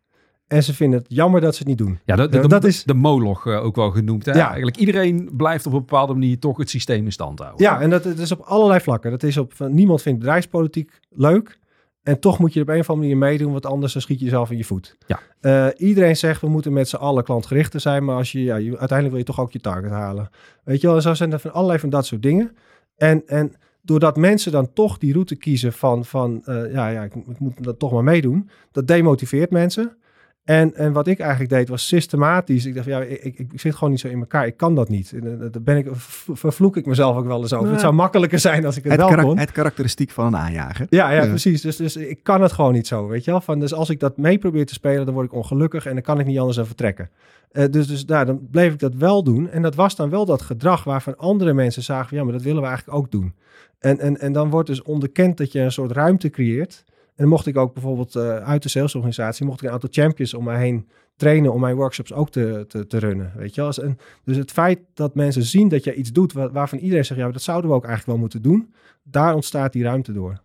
[0.50, 1.98] En ze vinden het jammer dat ze het niet doen.
[2.04, 4.26] Ja, dat, dat is de moloch uh, ook wel genoemd.
[4.26, 4.32] Hè?
[4.32, 4.46] Ja.
[4.46, 7.62] Eigenlijk iedereen blijft op een bepaalde manier toch het systeem in stand houden.
[7.62, 9.10] Ja, en dat, dat is op allerlei vlakken.
[9.10, 11.58] Dat is op, niemand vindt bedrijfspolitiek leuk.
[12.02, 14.18] En toch moet je er op een of andere manier meedoen, want anders dan schiet
[14.18, 14.96] je jezelf in je voet.
[15.06, 15.20] Ja.
[15.40, 18.68] Uh, iedereen zegt we moeten met z'n allen klantgerichter zijn, maar als je, ja, je,
[18.68, 20.30] uiteindelijk wil je toch ook je target halen.
[20.64, 22.56] Weet je wel, zo zijn er van allerlei van dat soort dingen.
[22.96, 27.14] En, en doordat mensen dan toch die route kiezen van, van uh, ja, ja ik,
[27.14, 29.96] ik, moet dat toch maar meedoen, dat demotiveert mensen.
[30.44, 32.66] En, en wat ik eigenlijk deed was systematisch.
[32.66, 34.46] Ik dacht, ja, ik, ik, ik zit gewoon niet zo in elkaar.
[34.46, 35.12] Ik kan dat niet.
[35.22, 35.88] Daar ben ik,
[36.32, 37.62] vervloek ik mezelf ook wel eens over.
[37.62, 39.38] Nou, het zou makkelijker zijn als ik het, het wel kon.
[39.38, 40.86] Het karakteristiek van een aanjager.
[40.90, 41.60] Ja, ja, ja, precies.
[41.60, 43.40] Dus, dus ik kan het gewoon niet zo, weet je wel.
[43.40, 46.02] Van, dus als ik dat mee probeer te spelen, dan word ik ongelukkig en dan
[46.02, 47.10] kan ik niet anders dan vertrekken.
[47.52, 49.50] Uh, dus dus nou, dan bleef ik dat wel doen.
[49.50, 52.62] En dat was dan wel dat gedrag waarvan andere mensen zagen, ja, maar dat willen
[52.62, 53.34] we eigenlijk ook doen.
[53.78, 56.84] En, en, en dan wordt dus onderkend dat je een soort ruimte creëert.
[57.20, 60.34] En dan mocht ik ook bijvoorbeeld uh, uit de salesorganisatie, mocht ik een aantal champions
[60.34, 63.32] om mij heen trainen om mijn workshops ook te, te, te runnen.
[63.36, 63.72] Weet je wel?
[63.72, 67.20] En dus het feit dat mensen zien dat je iets doet waar, waarvan iedereen zegt,
[67.20, 70.42] ja, dat zouden we ook eigenlijk wel moeten doen, daar ontstaat die ruimte door.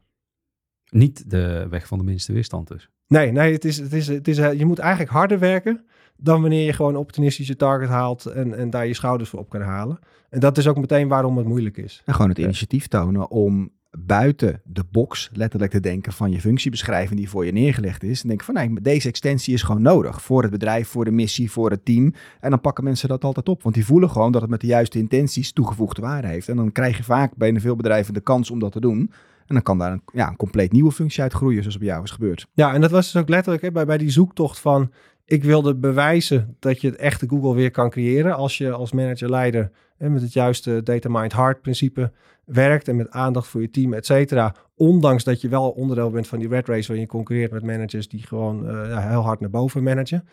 [0.89, 2.89] Niet de weg van de minste weerstand dus.
[3.07, 5.85] Nee, nee het is, het is, het is, je moet eigenlijk harder werken
[6.17, 9.49] dan wanneer je gewoon opportunistisch je target haalt en, en daar je schouders voor op
[9.49, 9.99] kan halen.
[10.29, 12.01] En dat is ook meteen waarom het moeilijk is.
[12.05, 17.19] En gewoon het initiatief tonen om buiten de box letterlijk te denken van je functiebeschrijving
[17.19, 18.21] die voor je neergelegd is.
[18.21, 21.51] En denk van nee, deze extensie is gewoon nodig voor het bedrijf, voor de missie,
[21.51, 22.13] voor het team.
[22.39, 24.67] En dan pakken mensen dat altijd op, want die voelen gewoon dat het met de
[24.67, 26.49] juiste intenties toegevoegde waarde heeft.
[26.49, 29.11] En dan krijg je vaak bij veel bedrijven de kans om dat te doen.
[29.45, 32.03] En dan kan daar een, ja, een compleet nieuwe functie uit groeien, zoals bij jou
[32.03, 32.47] is gebeurd.
[32.53, 34.91] Ja, en dat was dus ook letterlijk hè, bij, bij die zoektocht van
[35.25, 39.71] ik wilde bewijzen dat je het echte Google weer kan creëren als je als manager-leider
[39.97, 42.11] met het juiste data mind heart principe
[42.45, 44.55] werkt en met aandacht voor je team, et cetera.
[44.75, 48.07] Ondanks dat je wel onderdeel bent van die red race waarin je concurreert met managers
[48.07, 50.27] die gewoon ja, heel hard naar boven managen.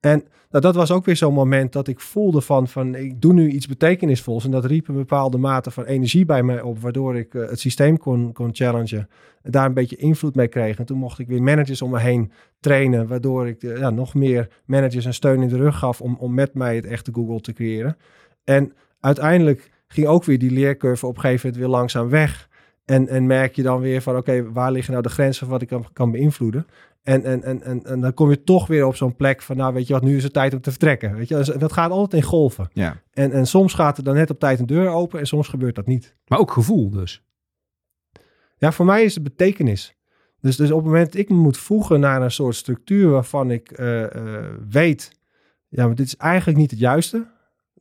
[0.00, 3.32] En nou, dat was ook weer zo'n moment dat ik voelde van, van ik doe
[3.32, 4.44] nu iets betekenisvols.
[4.44, 7.60] En dat riep een bepaalde mate van energie bij mij op, waardoor ik uh, het
[7.60, 9.08] systeem kon, kon challengen.
[9.42, 10.78] En daar een beetje invloed mee kreeg.
[10.78, 14.14] En toen mocht ik weer managers om me heen trainen, waardoor ik uh, ja, nog
[14.14, 17.40] meer managers een steun in de rug gaf om, om met mij het echte Google
[17.40, 17.96] te creëren.
[18.44, 22.48] En uiteindelijk ging ook weer die leercurve op een gegeven moment weer langzaam weg.
[22.84, 25.62] En, en merk je dan weer van, oké, waar liggen nou de grenzen van wat
[25.62, 26.66] ik kan, kan beïnvloeden?
[27.02, 29.74] En, en, en, en, en dan kom je toch weer op zo'n plek van, nou
[29.74, 31.14] weet je wat, nu is het tijd om te vertrekken.
[31.14, 32.68] Weet je, dus dat gaat altijd in golven.
[32.72, 33.02] Ja.
[33.12, 35.74] En, en soms gaat er dan net op tijd een deur open en soms gebeurt
[35.74, 36.16] dat niet.
[36.26, 37.24] Maar ook gevoel dus.
[38.56, 39.94] Ja, voor mij is het betekenis.
[40.40, 43.50] Dus, dus op het moment dat ik me moet voegen naar een soort structuur waarvan
[43.50, 44.08] ik uh, uh,
[44.68, 45.12] weet,
[45.68, 47.26] ja, maar dit is eigenlijk niet het juiste,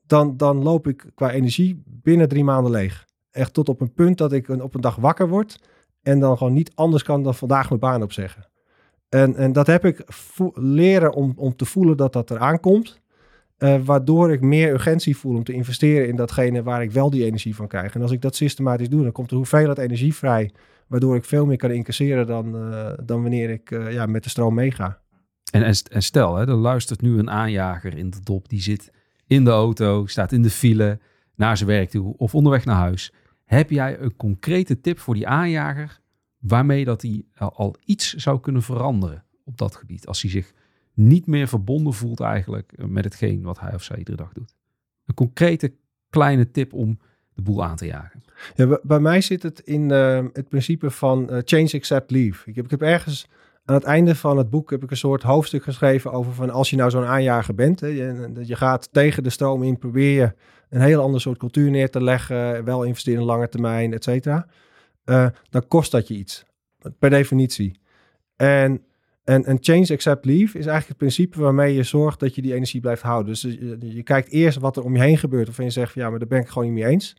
[0.10, 3.05] dan, dan loop ik qua energie binnen drie maanden leeg.
[3.32, 5.62] Echt tot op een punt dat ik op een dag wakker word
[6.01, 8.47] en dan gewoon niet anders kan dan vandaag mijn baan opzeggen.
[9.10, 10.03] En, en dat heb ik
[10.53, 13.01] leren om, om te voelen dat dat eraan komt.
[13.60, 17.26] eh, waardoor ik meer urgentie voel om te investeren in datgene waar ik wel die
[17.26, 17.95] energie van krijg.
[17.95, 20.51] En als ik dat systematisch doe, dan komt de hoeveelheid energie vrij,
[20.88, 24.30] waardoor ik veel meer kan incasseren dan, eh, dan wanneer ik eh, ja, met de
[24.30, 25.01] stroom meega.
[25.51, 28.91] En, en, en stel, hè, er luistert nu een aanjager in de dop, die zit
[29.30, 31.00] in de auto, staat in de file
[31.36, 33.14] naar zijn werk toe of onderweg naar huis.
[33.46, 36.00] Heb jij een concrete tip voor die aanjager
[36.38, 40.08] waarmee dat hij al iets zou kunnen veranderen op dat gebied?
[40.08, 40.54] Als hij zich
[40.94, 44.56] niet meer verbonden voelt eigenlijk eh, met hetgeen wat hij of zij iedere dag doet.
[45.06, 45.74] Een concrete
[46.10, 47.00] kleine tip om
[47.34, 48.24] de boel aan te jagen.
[48.56, 52.50] Ja, bij mij zit het in uh, het principe van change, accept, leave.
[52.50, 53.28] Ik heb, ik heb ergens
[53.70, 56.70] aan het einde van het boek heb ik een soort hoofdstuk geschreven over van als
[56.70, 60.34] je nou zo'n aanjager bent, hè, je, je gaat tegen de stroom in, probeer je
[60.70, 64.48] een heel ander soort cultuur neer te leggen, wel investeren in lange termijn, et cetera.
[65.06, 66.46] Uh, dan kost dat je iets,
[67.00, 67.80] per definitie.
[68.36, 68.84] En
[69.24, 72.54] en, en change, accept, leave is eigenlijk het principe waarmee je zorgt dat je die
[72.54, 73.32] energie blijft houden.
[73.32, 75.50] Dus je, je kijkt eerst wat er om je heen gebeurt.
[75.50, 77.16] Of je zegt van ja, maar daar ben ik gewoon niet mee eens.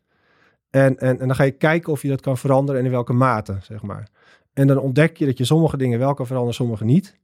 [0.70, 3.12] En, en, en dan ga je kijken of je dat kan veranderen en in welke
[3.12, 4.08] mate, zeg maar.
[4.52, 7.18] En dan ontdek je dat je sommige dingen wel kan veranderen, sommige niet.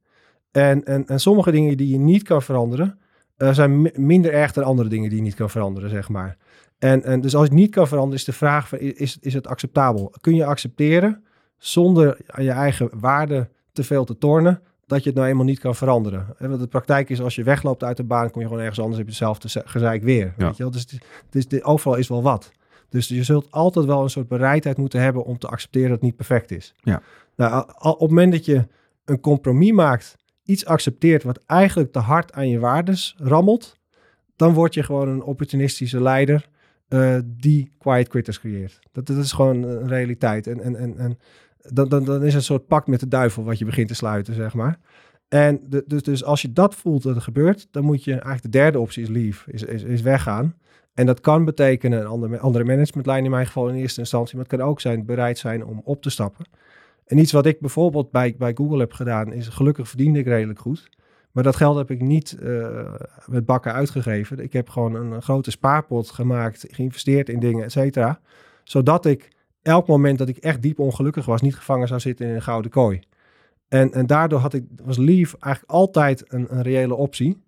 [0.51, 2.99] En, en, en sommige dingen die je niet kan veranderen,
[3.37, 6.37] uh, zijn minder erg dan andere dingen die je niet kan veranderen, zeg maar.
[6.79, 9.33] En, en dus als je het niet kan veranderen, is de vraag: van, is, is
[9.33, 10.13] het acceptabel?
[10.21, 11.23] Kun je accepteren
[11.57, 15.59] zonder aan je eigen waarde te veel te tornen, dat je het nou eenmaal niet
[15.59, 16.25] kan veranderen.
[16.37, 18.79] En wat de praktijk is, als je wegloopt uit de baan, kom je gewoon ergens
[18.79, 20.33] anders, heb je hetzelfde gezeik weer.
[20.37, 20.45] Ja.
[20.45, 20.71] Weet je wel?
[21.29, 22.51] Dus, de, overal is wel wat.
[22.89, 26.05] Dus je zult altijd wel een soort bereidheid moeten hebben om te accepteren dat het
[26.05, 26.73] niet perfect is.
[26.81, 27.01] Ja.
[27.35, 28.67] Nou, op het moment dat je
[29.05, 33.77] een compromis maakt, iets accepteert wat eigenlijk te hard aan je waardes rammelt,
[34.35, 36.49] dan word je gewoon een opportunistische leider
[36.89, 38.79] uh, die quiet quitters creëert.
[38.91, 40.47] Dat, dat is gewoon een realiteit.
[40.47, 41.17] En, en, en, en
[41.57, 43.93] dan, dan, dan is het een soort pact met de duivel wat je begint te
[43.93, 44.79] sluiten, zeg maar.
[45.27, 48.43] En de, dus, dus als je dat voelt dat er gebeurt, dan moet je eigenlijk
[48.43, 50.55] de derde optie is leave, is, is, is weggaan.
[50.97, 54.45] En dat kan betekenen een andere, andere managementlijn in mijn geval in eerste instantie, maar
[54.45, 56.45] het kan ook zijn bereid zijn om op te stappen.
[57.05, 60.59] En iets wat ik bijvoorbeeld bij, bij Google heb gedaan, is gelukkig verdiende ik redelijk
[60.59, 60.89] goed.
[61.31, 62.93] Maar dat geld heb ik niet uh,
[63.25, 64.39] met bakken uitgegeven.
[64.39, 68.19] Ik heb gewoon een, grote spaarpot gemaakt, geïnvesteerd in dingen, et cetera.
[68.63, 69.31] Zodat ik
[69.61, 72.71] elk moment dat ik echt diep ongelukkig was, niet gevangen zou zitten in een gouden
[72.71, 72.99] kooi.
[73.67, 77.45] En, en daardoor had ik, was leave eigenlijk altijd een, een reële optie.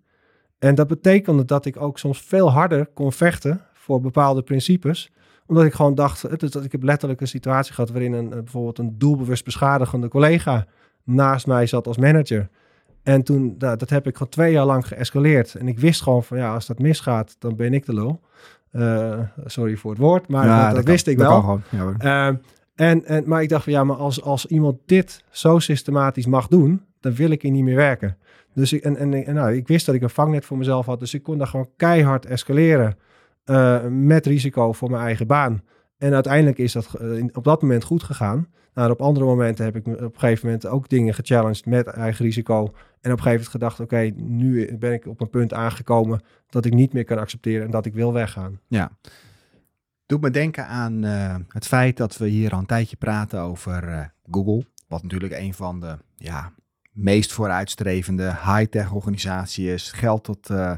[0.60, 5.12] En dat betekende dat ik ook soms veel harder kon vechten voor bepaalde principes.
[5.46, 8.98] Omdat ik gewoon dacht, dat ik heb letterlijk een situatie gehad waarin een, bijvoorbeeld een
[8.98, 10.66] doelbewust beschadigende collega
[11.04, 12.48] naast mij zat als manager.
[13.02, 15.54] En toen, nou, dat heb ik gewoon twee jaar lang geëscaleerd.
[15.54, 18.20] En ik wist gewoon van ja, als dat misgaat, dan ben ik de lul.
[18.72, 21.60] Uh, sorry voor het woord, maar ja, dat, dat, wist ik wel.
[21.70, 22.36] Ja, uh,
[22.74, 26.48] en, en, maar ik dacht van ja, maar als, als iemand dit zo systematisch mag
[26.48, 28.16] doen, dan wil ik hier niet meer werken.
[28.54, 31.14] Dus ik, en, en, nou, ik wist dat ik een vangnet voor mezelf had, dus
[31.14, 32.96] ik kon daar gewoon keihard escaleren
[33.44, 35.62] uh, met risico voor mijn eigen baan.
[35.98, 36.96] En uiteindelijk is dat
[37.32, 38.46] op dat moment goed gegaan.
[38.74, 42.24] Nou, op andere momenten heb ik op een gegeven moment ook dingen gechallenged met eigen
[42.24, 42.62] risico.
[43.00, 46.64] En op een gegeven moment gedacht, oké, nu ben ik op een punt aangekomen dat
[46.64, 48.60] ik niet meer kan accepteren en dat ik wil weggaan.
[48.68, 48.90] Ja.
[50.06, 54.12] Doet me denken aan uh, het feit dat we hier al een tijdje praten over
[54.30, 54.64] Google.
[54.88, 56.52] Wat natuurlijk een van de ja,
[56.92, 59.92] meest vooruitstrevende high-tech organisaties is.
[59.92, 60.72] Geld tot uh,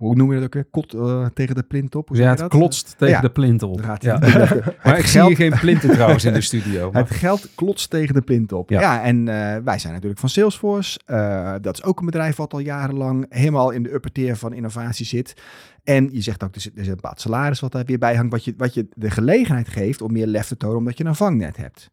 [0.00, 0.64] hoe noem je dat ook weer?
[0.64, 2.08] Kot uh, tegen de plint op?
[2.08, 3.20] Hoe ja, het klotst tegen ja.
[3.20, 3.80] de plint op.
[4.00, 4.18] Ja.
[4.84, 6.90] maar ik zie hier geen plinten trouwens in de studio.
[6.90, 7.02] Maar.
[7.02, 8.70] Het geld klotst tegen de plint op.
[8.70, 11.00] Ja, ja en uh, wij zijn natuurlijk van Salesforce.
[11.06, 14.52] Uh, dat is ook een bedrijf wat al jarenlang helemaal in de upper tier van
[14.52, 15.42] innovatie zit.
[15.84, 18.32] En je zegt ook, er is een bepaald salaris wat daar weer bij hangt.
[18.32, 21.14] Wat je, wat je de gelegenheid geeft om meer lef te tonen omdat je een
[21.14, 21.90] vangnet hebt.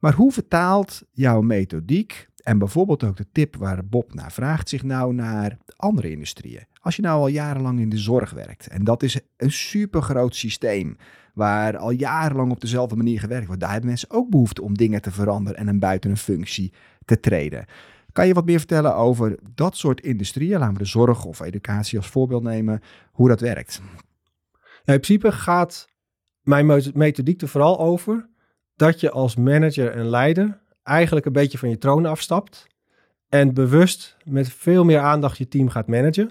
[0.00, 4.82] Maar hoe vertaalt jouw methodiek en bijvoorbeeld ook de tip waar Bob naar vraagt zich
[4.82, 6.66] nou naar andere industrieën?
[6.80, 10.34] Als je nou al jarenlang in de zorg werkt, en dat is een super groot
[10.34, 10.96] systeem
[11.34, 15.02] waar al jarenlang op dezelfde manier gewerkt wordt, daar hebben mensen ook behoefte om dingen
[15.02, 16.72] te veranderen en een buiten een functie
[17.04, 17.64] te treden.
[18.12, 20.58] Kan je wat meer vertellen over dat soort industrieën?
[20.58, 22.80] Laten we de zorg of educatie als voorbeeld nemen,
[23.12, 23.80] hoe dat werkt.
[24.84, 25.88] Ja, in principe gaat
[26.42, 28.28] mijn methodiek er vooral over
[28.80, 32.66] dat je als manager en leider eigenlijk een beetje van je troon afstapt
[33.28, 36.30] en bewust met veel meer aandacht je team gaat managen.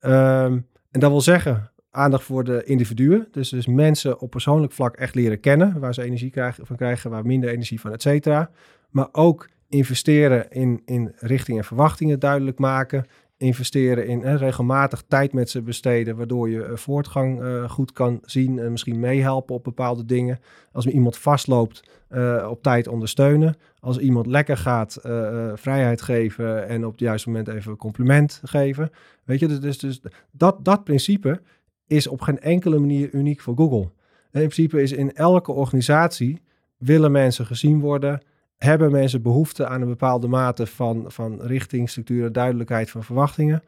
[0.00, 3.28] Um, en dat wil zeggen, aandacht voor de individuen.
[3.30, 7.10] Dus, dus mensen op persoonlijk vlak echt leren kennen, waar ze energie krijgen, van krijgen,
[7.10, 8.50] waar minder energie van, et cetera.
[8.90, 13.06] Maar ook investeren in, in richting en verwachtingen duidelijk maken.
[13.42, 18.18] Investeren in hè, regelmatig tijd met ze besteden, waardoor je eh, voortgang eh, goed kan
[18.24, 20.40] zien en misschien meehelpen op bepaalde dingen.
[20.72, 23.56] Als iemand vastloopt, eh, op tijd ondersteunen.
[23.78, 24.98] Als iemand lekker gaat,
[25.54, 28.90] vrijheid geven en op het juiste moment even een compliment geven.
[29.24, 31.40] Weet je, dus, dus, dus dat, dat principe
[31.86, 33.90] is op geen enkele manier uniek voor Google.
[34.32, 36.42] In principe is in elke organisatie
[36.76, 38.20] willen mensen gezien worden,
[38.62, 43.62] hebben mensen behoefte aan een bepaalde mate van, van richting, structuur, duidelijkheid van verwachtingen.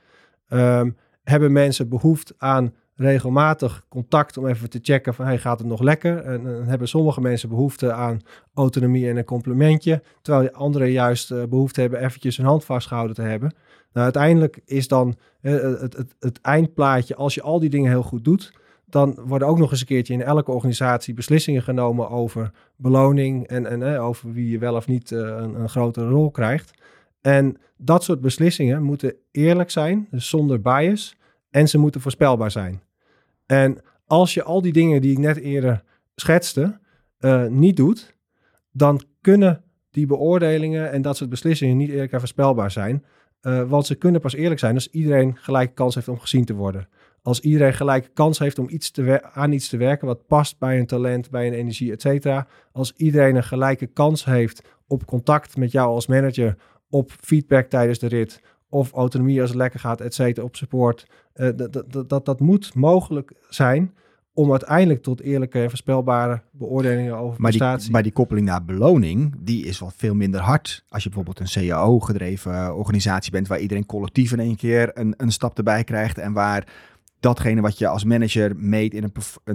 [0.49, 0.91] Ehm,
[1.23, 5.81] hebben mensen behoefte aan regelmatig contact om even te checken van hey, gaat het nog
[5.81, 6.19] lekker?
[6.19, 8.21] En hebben sommige mensen behoefte aan
[8.55, 13.23] autonomie en een complimentje, terwijl anderen juist eh, behoefte hebben eventjes een hand vastgehouden te
[13.23, 13.55] hebben.
[13.93, 18.03] Nou, uiteindelijk is dan eh, het, het, het eindplaatje, als je al die dingen heel
[18.03, 18.53] goed doet,
[18.95, 23.67] dan worden ook nog eens een keertje in elke organisatie beslissingen genomen over beloning en,
[23.67, 26.71] en eh, over wie je wel of niet eh, een, een grotere rol krijgt.
[27.21, 31.17] En dat soort beslissingen moeten eerlijk zijn, dus zonder bias,
[31.51, 32.83] en ze moeten voorspelbaar zijn.
[33.47, 35.83] En als je al die dingen die ik net eerder
[36.15, 36.79] schetste
[37.19, 38.17] eh, niet doet,
[38.71, 43.05] dan kunnen die beoordelingen en dat soort beslissingen niet eerlijk en voorspelbaar zijn.
[43.43, 46.55] Uh, want ze kunnen pas eerlijk zijn als iedereen gelijke kans heeft om gezien te
[46.55, 46.89] worden.
[47.25, 50.79] Als iedereen gelijke kans heeft om iets te aan iets te werken wat past bij
[50.79, 52.47] een talent, bij een energie, et cetera.
[52.73, 56.57] Als iedereen een gelijke kans heeft op contact met jou als manager,
[56.91, 61.07] op feedback tijdens de rit, of autonomie als het lekker gaat, et cetera, op support.
[61.35, 63.95] Uh, dat, dat, dat, dat moet mogelijk zijn
[64.33, 67.83] om uiteindelijk tot eerlijke en voorspelbare beoordelingen over maar prestatie.
[67.83, 70.85] Die, maar die koppeling naar beloning, die is wel veel minder hard.
[70.89, 75.33] Als je bijvoorbeeld een CAO-gedreven organisatie bent, waar iedereen collectief in één keer een, een
[75.33, 76.93] stap erbij krijgt en waar
[77.25, 79.13] datgene wat je als manager meet in een,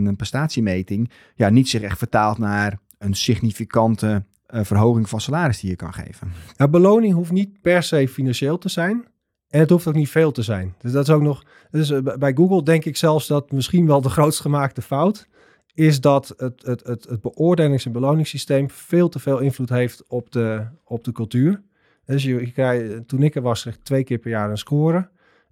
[0.07, 5.69] een prestatiemeting, ja, niet zich echt vertaalt naar een significante uh, verhoging van salaris die
[5.69, 6.31] je kan geven.
[6.57, 9.07] Nou, beloning hoeft niet per se financieel te zijn.
[9.49, 10.75] En het hoeft ook niet veel te zijn.
[10.79, 11.43] Dus dat is ook nog.
[11.71, 15.27] Dus bij Google denk ik zelfs dat misschien wel de grootst gemaakte fout
[15.73, 20.31] is dat het, het, het, het beoordelings- en beloningssysteem veel te veel invloed heeft op
[20.31, 21.61] de, op de cultuur.
[22.05, 25.09] Dus je, krijgt, toen ik er was, kreeg twee keer per jaar een score.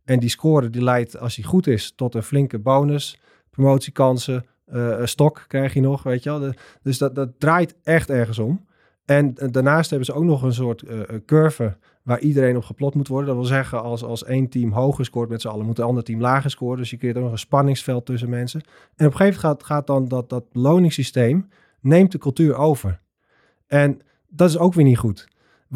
[0.08, 5.06] En die score die leidt, als die goed is, tot een flinke bonus, promotiekansen, uh,
[5.06, 6.54] stok krijg je nog, weet je wel.
[6.82, 8.66] Dus dat, dat draait echt ergens om.
[9.06, 13.08] En daarnaast hebben ze ook nog een soort uh, curve waar iedereen op geplot moet
[13.08, 13.28] worden.
[13.28, 16.04] Dat wil zeggen, als, als één team hoger scoort met z'n allen, moet een ander
[16.04, 16.78] team lager scoren.
[16.78, 18.62] Dus je creëert ook nog een spanningsveld tussen mensen.
[18.96, 21.50] En op een gegeven moment gaat, dan dat, dat beloningssysteem,
[21.82, 23.00] neemt de cultuur over.
[23.66, 25.28] En dat is ook weer niet goed.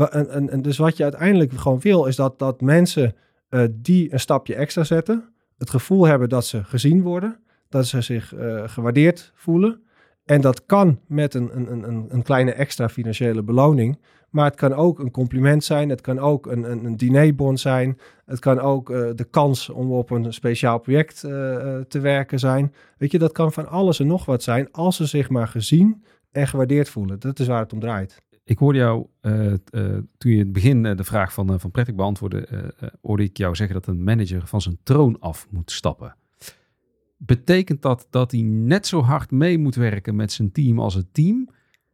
[0.09, 3.15] En dus wat je uiteindelijk gewoon wil, is dat, dat mensen
[3.51, 7.39] uh, die een stapje extra zetten, het gevoel hebben dat ze gezien worden,
[7.69, 9.81] dat ze zich uh, gewaardeerd voelen.
[10.25, 13.99] En dat kan met een, een, een, een kleine extra financiële beloning.
[14.29, 15.89] Maar het kan ook een compliment zijn.
[15.89, 17.99] Het kan ook een, een, een dinerbon zijn.
[18.25, 22.73] Het kan ook uh, de kans om op een speciaal project te werken zijn.
[22.97, 24.71] Weet je, dat kan van alles en nog wat zijn.
[24.71, 27.19] Als ze zich maar gezien en gewaardeerd voelen.
[27.19, 28.21] Dat is waar het om draait.
[28.51, 29.53] Ik hoorde jou, uh,
[30.17, 33.75] toen je in het begin de vraag van, van Prettig beantwoordde, hoorde ik jou zeggen
[33.75, 36.15] dat een manager van zijn troon af moet stappen.
[37.17, 41.13] Betekent dat dat hij net zo hard mee moet werken met zijn team als het
[41.13, 41.49] team?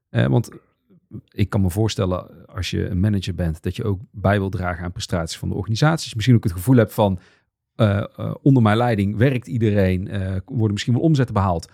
[0.09, 0.49] want
[1.29, 4.83] ik kan me voorstellen, als je een manager bent, dat je ook bij wil dragen
[4.83, 6.15] aan prestaties van de organisaties.
[6.15, 7.19] Misschien ook het gevoel hebt van,
[8.41, 10.09] onder mijn leiding werkt iedereen,
[10.45, 11.71] worden misschien wel omzetten behaald.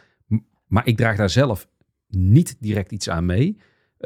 [0.67, 1.67] Maar ik draag daar zelf
[2.07, 3.57] niet direct iets aan mee.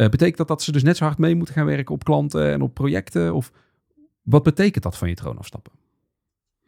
[0.06, 2.62] Betekent dat dat ze dus net zo hard mee moeten gaan werken op klanten en
[2.62, 3.34] op projecten?
[3.34, 3.52] Of
[4.22, 5.74] wat betekent dat van je troon afstappen?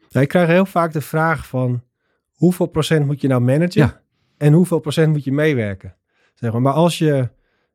[0.08, 1.82] Ik krijg heel vaak de vraag van,
[2.32, 3.80] hoeveel procent moet je nou managen?
[3.80, 4.02] Ja.
[4.36, 5.96] En hoeveel procent moet je meewerken?
[6.34, 7.28] Zeg maar, maar als je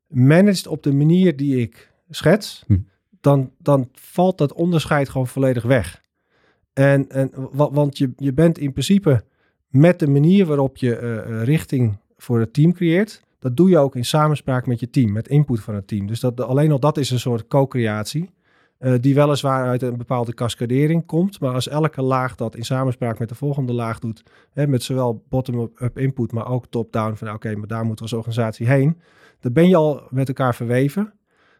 [0.08, 2.78] managt op de manier die ik schets, hm.
[3.22, 6.04] dan, dan valt dat onderscheid gewoon volledig weg.
[6.74, 9.24] En, en, want je, je bent in principe
[9.68, 13.96] met de manier waarop je uh, richting voor het team creëert, dat doe je ook
[13.96, 16.08] in samenspraak met je team, met input van het team.
[16.08, 18.30] Dus dat, alleen al dat is een soort co-creatie.
[18.80, 21.40] Uh, die weliswaar uit een bepaalde cascadering komt.
[21.40, 24.24] Maar als elke laag dat in samenspraak met de volgende laag doet,
[24.54, 28.20] hè, met zowel bottom-up input, maar ook top-down, van oké, maar daar moeten we als
[28.20, 29.02] organisatie heen,
[29.40, 31.14] dan ben je al met elkaar verweven.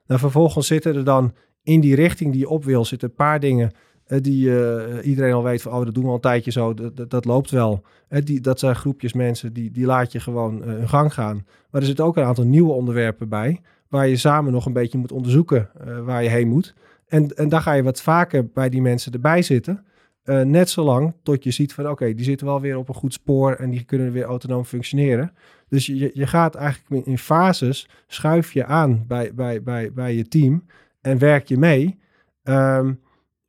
[0.06, 1.34] Dan vervolgens zitten er dan
[1.64, 3.72] in die richting die je op wil, zitten een paar dingen
[4.08, 7.10] die uh, iedereen al weet van, oh, dat doen we al een tijdje zo, dat,
[7.10, 7.84] dat, loopt wel.
[8.08, 11.46] die, dat zijn groepjes mensen, die, die laat je gewoon hun gang gaan.
[11.70, 14.98] Maar er zitten ook een aantal nieuwe onderwerpen bij, waar je samen nog een beetje
[14.98, 15.70] moet onderzoeken
[16.04, 16.74] waar je heen moet.
[17.08, 19.86] En, en dan ga je wat vaker bij die mensen erbij zitten.
[20.26, 23.14] Uh, net zolang tot je ziet van oké, die zitten wel weer op een goed
[23.14, 25.34] spoor en die kunnen weer autonoom functioneren.
[25.70, 30.28] Dus je, je gaat eigenlijk in fases, schuif je aan bij, bij, bij, bij je
[30.28, 30.66] team
[31.02, 32.00] en werk je mee.
[32.44, 33.00] Um,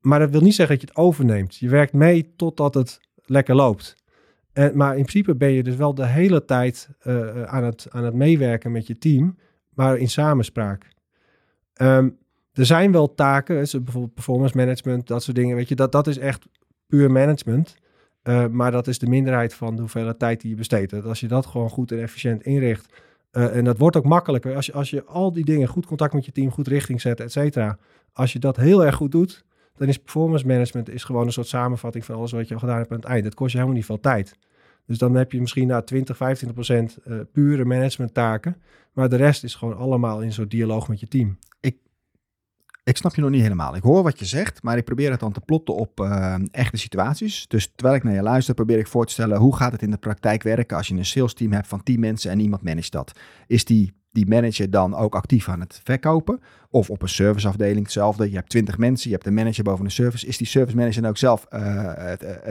[0.07, 1.57] maar dat wil niet zeggen dat je het overneemt.
[1.57, 3.96] Je werkt mee totdat het lekker loopt.
[4.52, 8.04] En, maar in principe ben je dus wel de hele tijd uh, aan, het, aan
[8.04, 9.38] het meewerken met je team,
[9.74, 10.88] maar in samenspraak.
[11.80, 12.18] Um,
[12.52, 15.57] er zijn wel taken, bijvoorbeeld performance management, dat soort dingen.
[15.57, 16.46] Weet je, dat, dat is echt
[16.86, 17.76] puur management.
[18.22, 21.04] Uh, maar dat is de minderheid van de hoeveelheid tijd die je besteedt.
[21.04, 22.92] Als je dat gewoon goed en efficiënt inricht.
[23.30, 24.54] En dat wordt ook makkelijker.
[24.54, 27.20] Als je, als je al die dingen goed contact met je team, goed richting zet,
[27.20, 27.78] et cetera.
[28.12, 29.44] Als je dat heel erg goed doet,
[29.77, 32.79] dan is performance management is gewoon een soort samenvatting van alles wat je al gedaan
[32.79, 33.24] hebt aan het eind.
[33.24, 34.37] Dat kost je helemaal niet veel tijd.
[34.87, 38.57] Dus dan heb je misschien na 20, 25 procent uh, pure management taken.
[38.93, 41.39] Maar de rest is gewoon allemaal in zo'n dialoog met je team.
[41.61, 41.77] Ik,
[42.85, 43.77] ik snap je nog niet helemaal.
[43.77, 46.77] Ik hoor wat je zegt, maar ik probeer het dan te plotten op uh, echte
[46.77, 47.47] situaties.
[47.49, 49.91] Dus terwijl ik naar je luister, probeer ik voor te stellen hoe gaat het in
[49.91, 52.93] de praktijk werken als je een sales team hebt van 10 mensen en iemand managt
[52.93, 53.12] dat.
[53.47, 56.40] Is die die manager dan ook actief aan het verkopen.
[56.70, 58.30] Of op een serviceafdeling hetzelfde.
[58.30, 60.26] Je hebt 20 mensen, je hebt een manager boven een service.
[60.26, 61.60] Is die service manager dan ook zelf uh,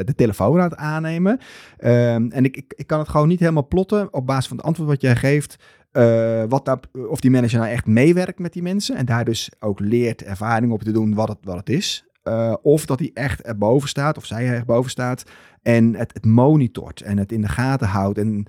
[0.06, 1.32] de telefoon aan het aannemen?
[1.32, 4.90] Um, en ik, ik, kan het gewoon niet helemaal plotten op basis van het antwoord
[4.90, 5.56] wat jij geeft.
[5.92, 8.96] Uh, wat daar, of die manager nou echt meewerkt met die mensen.
[8.96, 12.06] En daar dus ook leert ervaring op te doen wat het, wat het is.
[12.62, 15.24] Of dat hij echt erboven staat, of zij er echt boven staat.
[15.62, 18.18] En het, het monitort en het in de gaten houdt.
[18.18, 18.48] En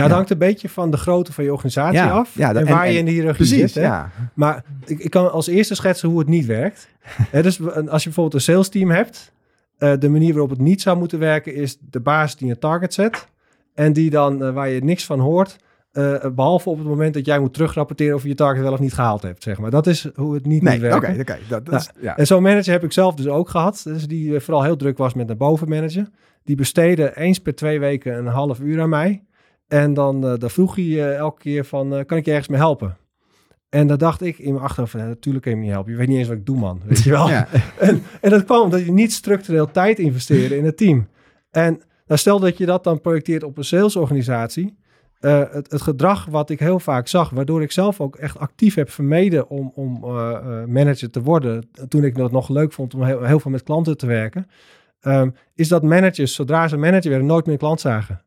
[0.00, 2.90] ja, het hangt een beetje van de grootte van je organisatie af ja, en waar
[2.90, 3.84] je in de hiërarchie precies, zit.
[3.84, 4.00] Hè?
[4.34, 6.88] Maar ik, ik, kan als eerste schetsen hoe het niet werkt.
[7.32, 9.32] dus als je bijvoorbeeld een sales team hebt,
[9.78, 12.94] uh, de manier waarop het niet zou moeten werken is de baas die een target
[12.94, 13.28] zet
[13.74, 15.56] en die dan, uh, waar je niks van hoort,
[15.92, 18.78] uh, behalve op het moment dat jij moet terugrapporteren of je je target wel of
[18.78, 19.70] niet gehaald hebt, zeg maar.
[19.70, 20.86] Dat is hoe het niet, nee.
[20.86, 23.80] Oké, okay, okay, dat, dat nou, En zo'n manager heb ik zelf dus ook gehad.
[23.84, 26.08] Dus die vooral heel druk was met een bovenmanager.
[26.44, 29.22] Die besteedde eens per twee weken een half uur aan mij.
[29.70, 32.48] En dan, uh, dan vroeg hij uh, elke keer van, uh, kan ik je ergens
[32.48, 32.96] mee helpen?
[33.68, 35.92] En dan dacht ik in mijn achterhoofd van, natuurlijk kan je me niet helpen.
[35.92, 36.80] Je weet niet eens wat ik doe, man.
[36.84, 37.28] Weet je wel?
[37.28, 37.48] Ja.
[37.78, 41.08] en, en dat kwam omdat je niet structureel tijd investeerde in het team.
[41.50, 44.78] En nou, stel dat je dat dan projecteert op een salesorganisatie.
[45.18, 48.90] Het, het, gedrag wat ik heel vaak zag, waardoor ik zelf ook echt actief heb
[48.90, 50.00] vermeden om, om
[50.72, 51.70] manager te worden.
[51.88, 54.46] Toen ik het nog leuk vond om heel, heel veel met klanten te werken.
[55.02, 58.24] Um, is dat managers, zodra ze manager werden, nooit meer klant zagen.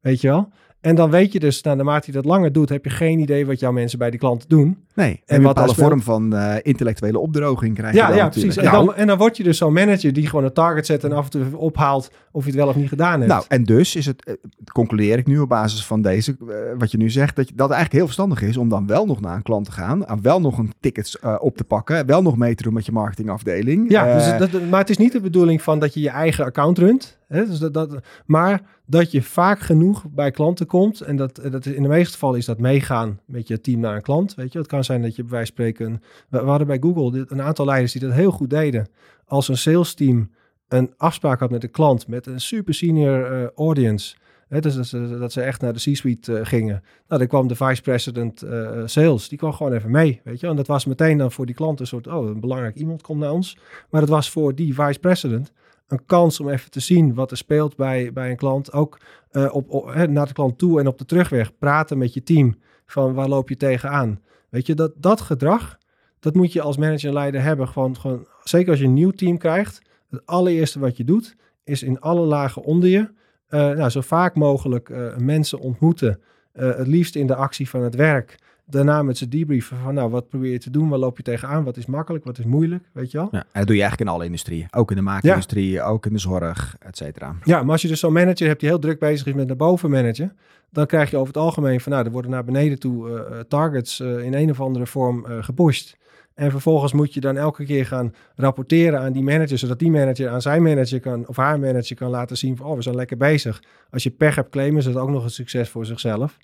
[0.00, 0.52] Weet je wel?
[0.80, 3.46] En dan weet je dus, nou, naarmate je dat langer doet, heb je geen idee
[3.46, 4.78] wat jouw mensen bij die klanten doen.
[4.94, 8.56] Nee, en, wat alle vorm van uh, intellectuele opdroging krijg je ja, dan Ja, precies.
[8.56, 11.12] En, dan, en dan word je dus zo'n manager die gewoon een target zet en
[11.12, 13.32] af en toe ophaalt of je het wel of niet gedaan hebt.
[13.32, 14.34] Nou, en dus is het, uh,
[14.72, 17.68] concludeer ik nu op basis van deze, uh, wat je nu zegt, dat, je, dat
[17.68, 20.22] het eigenlijk heel verstandig is om dan wel nog naar een klant te gaan, en
[20.22, 23.90] wel nog een tickets op te pakken, wel nog mee te doen met je marketingafdeling.
[23.90, 26.78] Ja, dus dat, maar het is niet de bedoeling van dat je je eigen account
[26.78, 27.18] runt.
[27.30, 27.94] Dus dat, dat,
[28.26, 31.00] maar dat je vaak genoeg bij klanten komt.
[31.00, 34.02] En dat, dat in de meeste gevallen is dat meegaan met je team naar een
[34.02, 34.34] klant.
[34.34, 36.02] Weet je, het kan zijn dat je bij wijze van spreken.
[36.28, 38.88] We, hadden bij Google een aantal leiders die dat heel goed deden.
[39.24, 40.30] Als een sales team
[40.68, 44.16] een afspraak had met een klant met een super senior uh, audience.
[44.48, 46.82] Dus dat ze, dat echt naar de C-suite uh, gingen.
[47.08, 48.44] Nou, dan kwam de vice president
[48.84, 49.28] sales.
[49.28, 50.20] Die kwam gewoon even mee.
[50.24, 52.06] Weet je, en dat was meteen dan voor die klant een soort.
[52.06, 53.58] Oh, een belangrijk iemand komt naar ons.
[53.90, 55.52] Maar het was voor die vice president
[55.90, 58.72] een kans om even te zien wat er speelt bij, bij een klant.
[58.72, 58.98] Ook
[59.32, 62.58] uh, op, naar de klant toe en op de terugweg praten met je team.
[62.86, 64.20] Van waar loop je tegenaan?
[64.48, 65.78] Weet je, dat, dat gedrag,
[66.20, 67.68] dat moet je als manager en leider hebben.
[67.68, 69.82] Gewoon, gewoon, zeker als je een nieuw team krijgt.
[70.10, 72.98] Het allereerste wat je doet, is in alle lagen onder je.
[72.98, 73.10] Uh,
[73.50, 76.20] nou, zo vaak mogelijk uh, mensen ontmoeten.
[76.52, 78.38] het liefst in de actie van het werk
[78.70, 80.88] daarna met ze debriefen van nou, wat probeer je te doen?
[80.88, 81.64] Waar loop je tegenaan?
[81.64, 82.24] Wat is makkelijk?
[82.24, 82.84] Wat is moeilijk?
[82.92, 83.28] Weet je wel?
[83.30, 84.66] Ja, en dat doe je eigenlijk in alle industrieën.
[84.70, 85.84] Ook in de maakindustrie, ja.
[85.84, 87.34] ook in de zorg, et cetera.
[87.44, 89.56] Ja, maar als je dus zo'n manager hebt die heel druk bezig is met de
[89.56, 90.32] bovenmanager,
[90.70, 94.00] dan krijg je over het algemeen van nou, er worden naar beneden toe uh, targets
[94.00, 95.98] uh, in een of andere vorm uh, gepusht.
[96.34, 100.28] En vervolgens moet je dan elke keer gaan rapporteren aan die manager, zodat die manager
[100.28, 103.16] aan zijn manager kan, of haar manager kan laten zien van, oh, we zijn lekker
[103.16, 103.62] bezig.
[103.90, 106.38] Als je pech hebt, claimen ze dat ook nog een succes voor zichzelf.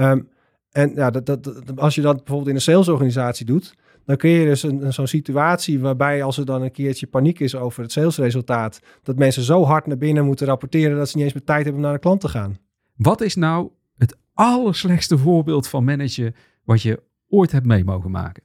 [0.00, 0.28] Um,
[0.74, 4.44] en ja, dat, dat, als je dat bijvoorbeeld in een salesorganisatie doet, dan kun je
[4.44, 8.80] dus een, zo'n situatie waarbij als er dan een keertje paniek is over het salesresultaat,
[9.02, 11.76] dat mensen zo hard naar binnen moeten rapporteren dat ze niet eens meer tijd hebben
[11.76, 12.56] om naar de klant te gaan.
[12.94, 18.42] Wat is nou het allerslechtste voorbeeld van managen wat je ooit hebt mee mogen maken?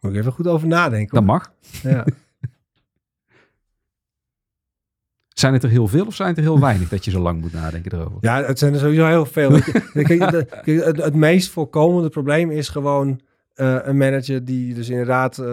[0.00, 1.14] Moet ik even goed over nadenken.
[1.14, 1.52] Dat mag.
[1.82, 2.04] Ja.
[5.34, 7.40] Zijn het er heel veel of zijn het er heel weinig dat je zo lang
[7.40, 8.18] moet nadenken erover?
[8.20, 9.50] Ja, het zijn er sowieso heel veel.
[10.84, 13.20] het, het, meest voorkomende probleem is gewoon
[13.56, 15.46] uh, een manager die dus inderdaad uh,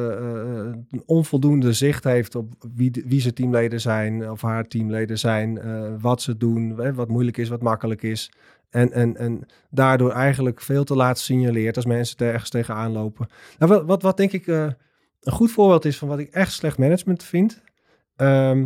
[0.89, 5.59] een onvoldoende zicht heeft op wie, wie zijn teamleden zijn of haar teamleden zijn,
[5.99, 8.32] wat ze doen, wat moeilijk is, wat makkelijk is.
[8.69, 13.27] En, en, en daardoor eigenlijk veel te laat signaleert als mensen ergens tegenaan lopen.
[13.57, 14.75] Nou, wat, wat, wat denk ik een
[15.23, 17.61] goed voorbeeld is van wat ik echt slecht management vind,
[18.15, 18.65] ehm,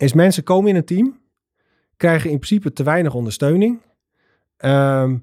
[0.00, 1.20] is mensen komen in een team,
[1.96, 3.80] krijgen in principe te weinig ondersteuning,
[4.56, 5.18] ehm,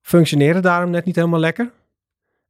[0.00, 1.72] functioneren daarom net niet helemaal lekker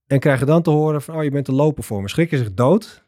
[0.06, 3.04] en krijgen dan te horen van, oh je bent te lopen voor schrikken zich dood,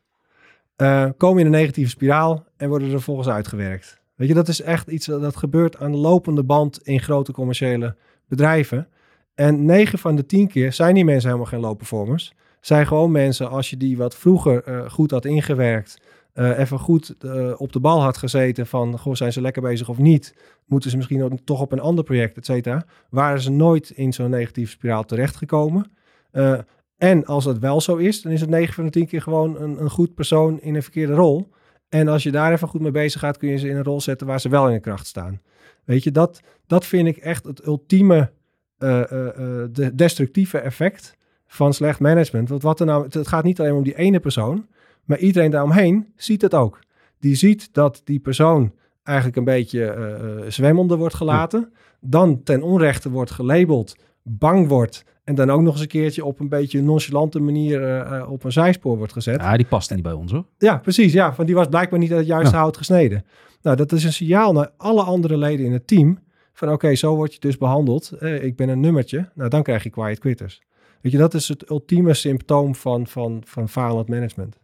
[0.76, 4.00] eh, komen in een negatieve spiraal en worden er vervolgens uitgewerkt.
[4.14, 7.96] Weet je, dat is echt iets dat gebeurt aan de lopende band in grote commerciële
[8.28, 8.88] bedrijven.
[9.34, 12.34] En 9 van de 10 keer zijn die mensen helemaal geen low performers.
[12.60, 16.00] Zijn gewoon mensen, als je die wat vroeger eh, goed had ingewerkt,
[16.36, 19.88] uh, even goed uh, op de bal had gezeten van, goh, zijn ze lekker bezig
[19.88, 20.34] of niet?
[20.66, 22.84] Moeten ze misschien toch op een ander project, et cetera?
[23.10, 25.90] Waren ze nooit in zo'n negatieve spiraal terechtgekomen?
[26.32, 26.58] Uh,
[26.96, 29.60] en als dat wel zo is, dan is het 9 van de 10 keer gewoon
[29.60, 31.48] een, een goed persoon in een verkeerde rol.
[31.88, 34.00] En als je daar even goed mee bezig gaat, kun je ze in een rol
[34.00, 35.40] zetten waar ze wel in de kracht staan.
[35.84, 38.30] Weet je, dat, dat vind ik echt het ultieme
[38.78, 41.16] de destructieve effect
[41.46, 42.48] van slecht management.
[42.48, 44.66] Want wat er nou, het gaat niet alleen om die ene persoon,
[45.06, 46.78] maar iedereen daaromheen ziet het ook.
[47.18, 49.96] Die ziet dat die persoon eigenlijk een beetje
[50.42, 55.72] uh, zwemmende wordt gelaten, dan ten onrechte wordt gelabeld, bang wordt en dan ook nog
[55.72, 59.40] eens een keertje op een beetje nonchalante manier uh, op een zijspoor wordt gezet.
[59.40, 60.44] Ja, die past niet bij ons hoor.
[60.58, 61.12] Ja, precies.
[61.12, 62.60] Ja, want die was blijkbaar niet uit het juiste ja.
[62.60, 63.24] hout gesneden.
[63.62, 66.18] Nou, dat is een signaal naar alle andere leden in het team.
[66.52, 68.10] Van oké, okay, zo word je dus behandeld.
[68.10, 69.28] Eh, ik ben een nummertje.
[69.34, 70.62] Nou, dan krijg je quiet quitters.
[71.00, 74.58] Weet je, dat is het ultieme symptoom van, van, van falend management.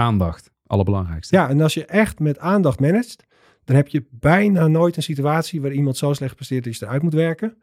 [0.00, 1.36] Aandacht, allerbelangrijkste.
[1.36, 3.24] Ja, en als je echt met aandacht managt,
[3.64, 7.02] dan heb je bijna nooit een situatie waar iemand zo slecht presteert dat je eruit
[7.02, 7.56] moet werken.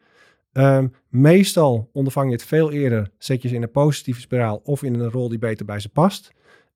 [0.52, 4.82] Um, meestal ondervang je het veel eerder, zet je ze in een positieve spiraal of
[4.82, 6.32] in een rol die beter bij ze past.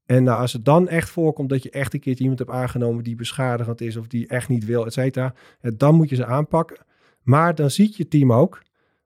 [0.07, 3.05] En nou, als het dan echt voorkomt dat je echt een keertje iemand hebt aangenomen
[3.05, 5.35] die beschadigend is of die echt niet wil, et cetera,
[5.77, 6.77] dan moet je ze aanpakken.
[7.23, 8.63] Maar dan ziet je team ook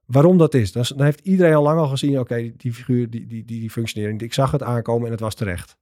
[0.06, 0.72] waarom dat is.
[0.72, 4.22] Dan, heeft iedereen al lang al gezien, oké, die figuur, die, die, die, die functionering,
[4.22, 5.76] ik zag het aankomen en het was terecht.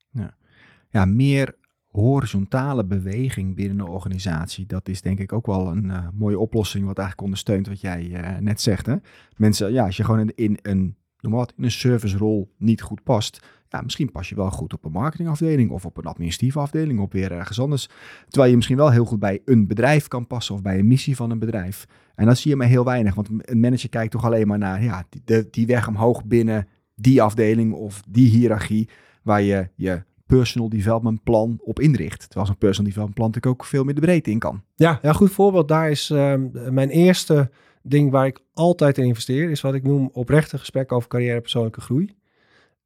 [0.94, 1.54] Ja, meer
[1.90, 4.66] horizontale beweging binnen een organisatie.
[4.66, 8.04] Dat is denk ik ook wel een uh, mooie oplossing, wat eigenlijk ondersteunt wat jij
[8.04, 8.86] uh, net zegt.
[8.86, 8.96] Hè?
[9.36, 13.80] Mensen, ja, als je gewoon in, een, noem in een servicerol niet goed past, ja,
[13.80, 17.32] misschien pas je wel goed op een marketingafdeling of op een administratieve afdeling of weer
[17.32, 17.88] ergens anders.
[18.28, 21.16] Terwijl je misschien wel heel goed bij een bedrijf kan passen of bij een missie
[21.16, 21.86] van een bedrijf.
[22.14, 24.82] En dan zie je maar heel weinig, want een manager kijkt toch alleen maar naar
[24.82, 28.88] ja, die, de, die weg omhoog binnen die afdeling of die hiërarchie,
[29.22, 32.24] waar je je personal development plan op inricht.
[32.24, 34.62] Terwijl zo'n personal development plan natuurlijk ook veel meer de breedte in kan.
[34.74, 36.34] Ja, ja goed voorbeeld daar is uh,
[36.70, 37.50] mijn eerste
[37.82, 41.40] ding waar ik altijd in investeer, is wat ik noem oprechte gesprekken over carrière en
[41.40, 42.14] persoonlijke groei.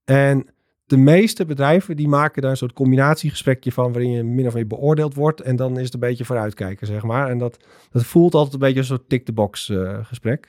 [0.04, 0.46] En
[0.86, 4.66] de meeste bedrijven die maken daar een soort combinatiegesprekje van waarin je min of meer
[4.66, 7.30] beoordeeld wordt en dan is het een beetje vooruitkijken, zeg maar.
[7.30, 7.58] En dat,
[7.90, 10.48] dat voelt altijd een beetje een soort tick-the-box uh, gesprek.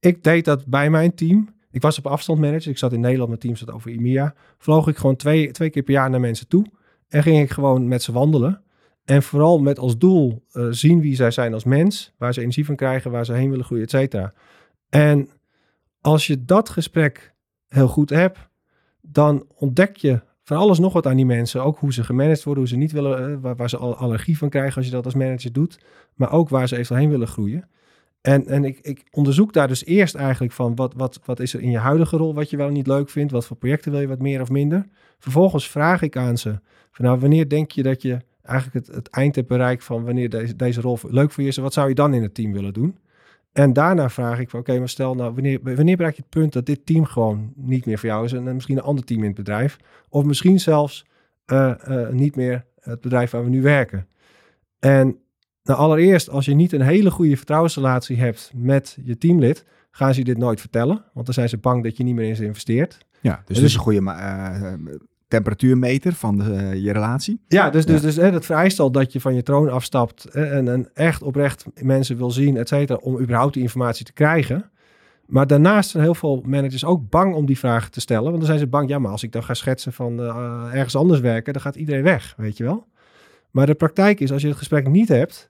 [0.00, 1.48] Ik deed dat bij mijn team.
[1.74, 2.70] Ik was op afstand manager.
[2.70, 4.34] Ik zat in Nederland, mijn team zat over IMIA.
[4.58, 6.66] Vloog ik gewoon twee, twee keer per jaar naar mensen toe.
[7.08, 8.62] En ging ik gewoon met ze wandelen.
[9.04, 12.12] En vooral met als doel uh, zien wie zij zijn als mens.
[12.18, 14.32] Waar ze energie van krijgen, waar ze heen willen groeien, et cetera.
[14.88, 15.28] En
[16.00, 17.34] als je dat gesprek
[17.68, 18.38] heel goed hebt,
[19.00, 21.64] dan ontdek je van alles nog wat aan die mensen.
[21.64, 24.76] Ook hoe ze gemanaged worden, hoe ze niet willen, uh, waar, ze allergie van krijgen
[24.76, 25.78] als je dat als manager doet.
[26.14, 27.68] Maar ook waar ze eventueel heen willen groeien.
[28.24, 31.60] En, en ik, ik, onderzoek daar dus eerst eigenlijk van wat, wat, wat is er
[31.60, 33.32] in je huidige rol wat je wel niet leuk vindt.
[33.32, 34.86] Wat voor projecten wil je wat meer of minder.
[35.18, 36.60] Vervolgens vraag ik aan ze
[36.90, 40.28] van nou wanneer denk je dat je eigenlijk het, het eind hebt bereikt van wanneer
[40.28, 41.56] deze, deze rol leuk voor je is.
[41.56, 42.98] En wat zou je dan in het team willen doen?
[43.52, 46.52] En daarna vraag ik van oké, maar stel nou wanneer, wanneer bereik je het punt
[46.52, 48.32] dat dit team gewoon niet meer voor jou is.
[48.32, 49.76] En misschien een ander team in het bedrijf.
[50.08, 51.06] Of misschien zelfs
[51.46, 54.08] uh, uh, niet meer het bedrijf waar we nu werken.
[54.78, 55.18] En
[55.64, 60.18] nou, allereerst, als je niet een hele goede vertrouwensrelatie hebt met je teamlid, gaan ze
[60.18, 61.04] je dit nooit vertellen.
[61.12, 62.98] Want dan zijn ze bang dat je niet meer in ze investeert.
[63.20, 64.72] Ja, dus, dus een goede uh,
[65.28, 67.40] temperatuurmeter van de, uh, je relatie.
[67.48, 68.06] Ja, dus, dus, ja.
[68.06, 71.22] dus hè, dat vereist al dat je van je troon afstapt hè, en, en echt
[71.22, 74.70] oprecht mensen wil zien, et cetera, om überhaupt die informatie te krijgen.
[75.26, 78.24] Maar daarnaast zijn heel veel managers ook bang om die vragen te stellen.
[78.24, 80.96] Want dan zijn ze bang, ja, maar als ik dan ga schetsen van uh, ergens
[80.96, 82.86] anders werken, dan gaat iedereen weg, weet je wel.
[83.50, 85.48] Maar de praktijk is, als je het gesprek niet hebt,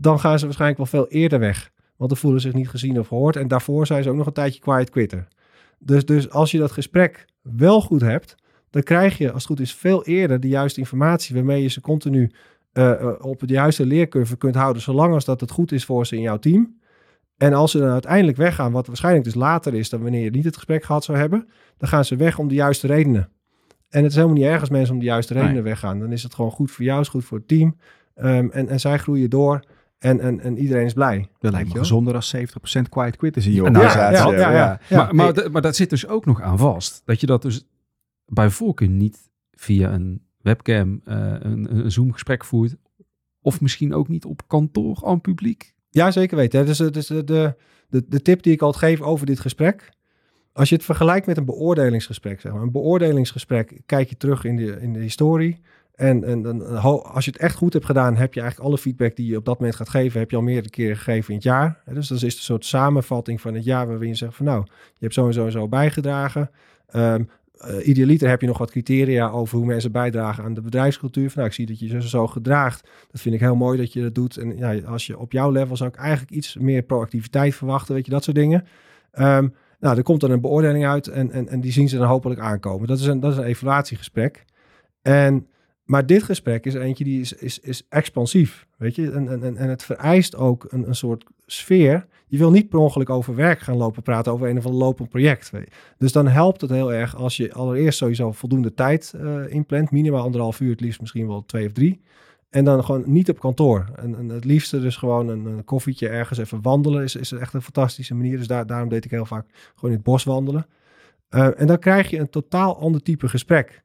[0.00, 1.70] dan gaan ze waarschijnlijk wel veel eerder weg.
[1.96, 3.36] Want dan voelen ze zich niet gezien of gehoord.
[3.36, 5.28] En daarvoor zijn ze ook nog een tijdje quiet quitter.
[5.78, 8.34] Dus, dus als je dat gesprek wel goed hebt,
[8.70, 11.80] dan krijg je, als het goed is, veel eerder de juiste informatie waarmee je ze
[11.80, 12.30] continu
[12.72, 16.16] uh, op de juiste leercurve kunt houden, zolang als dat het goed is voor ze
[16.16, 16.78] in jouw team.
[17.36, 20.44] En als ze dan uiteindelijk weggaan, wat waarschijnlijk dus later is dan wanneer je niet
[20.44, 23.30] het gesprek gehad zou hebben, dan gaan ze weg om de juiste redenen.
[23.88, 25.62] En het is helemaal niet erg als mensen om de juiste redenen nee.
[25.62, 25.98] weggaan.
[25.98, 27.76] Dan is het gewoon goed voor jou, is goed voor het team.
[28.16, 29.64] Um, en, en zij groeien door.
[30.00, 31.28] En, en, en iedereen is blij.
[31.38, 32.40] Dat lijkt me gezonder als 70%
[32.88, 34.32] quiet quitters in je organisatie.
[34.32, 37.02] Ja, ja, ja, ja, Maar, maar, maar dat zit dus ook nog aan vast.
[37.04, 37.66] Dat je dat dus
[38.26, 42.76] bij voorkeur niet via een webcam uh, een, een Zoom-gesprek voert.
[43.40, 45.74] Of misschien ook niet op kantoor aan publiek.
[45.90, 46.66] Ja, zeker weten.
[46.66, 47.54] Dus, dus de, de,
[47.88, 49.92] de, de tip die ik altijd geef over dit gesprek.
[50.52, 52.62] Als je het vergelijkt met een beoordelingsgesprek, zeg maar.
[52.62, 55.60] Een beoordelingsgesprek kijk je terug in de, in de historie.
[56.00, 56.66] En, en,
[57.02, 59.44] als je het echt goed hebt gedaan, heb je eigenlijk alle feedback die je op
[59.44, 61.82] dat moment gaat geven, heb je al meerdere keren gegeven in het jaar.
[61.84, 64.98] Dus dat is een soort samenvatting van het jaar waarin je zegt van nou, je
[64.98, 66.50] hebt zo en zo en zo bijgedragen.
[66.96, 67.28] Um,
[67.82, 71.30] idealiter heb je nog wat criteria over hoe mensen bijdragen aan de bedrijfscultuur.
[71.30, 72.88] Van, nou, ik zie dat je je zo gedraagt.
[73.10, 74.36] Dat vind ik heel mooi dat je dat doet.
[74.36, 78.04] En ja, als je op jouw level zou ik eigenlijk iets meer proactiviteit verwachten, weet
[78.04, 78.64] je, dat soort dingen.
[79.12, 82.06] Um, nou, er komt dan een beoordeling uit en, en, en die zien ze dan
[82.06, 82.88] hopelijk aankomen.
[82.88, 84.44] Dat is een, dat is een evaluatiegesprek.
[85.02, 85.46] En
[85.90, 89.10] maar dit gesprek is eentje die is, is, is expansief, weet je.
[89.10, 92.06] En, en, en het vereist ook een, een soort sfeer.
[92.26, 95.08] Je wil niet per ongeluk over werk gaan lopen praten, over een of ander lopend
[95.08, 95.50] project.
[95.98, 99.90] Dus dan helpt het heel erg als je allereerst sowieso voldoende tijd uh, inplant.
[99.90, 102.00] Minimaal anderhalf uur, het liefst misschien wel twee of drie.
[102.50, 103.86] En dan gewoon niet op kantoor.
[103.96, 107.62] En, en het liefste dus gewoon een, koffietje ergens even wandelen is, is echt een
[107.62, 108.36] fantastische manier.
[108.36, 110.66] Dus daar, daarom deed ik heel vaak gewoon in het bos wandelen.
[111.30, 113.82] Uh, en dan krijg je een totaal ander type gesprek.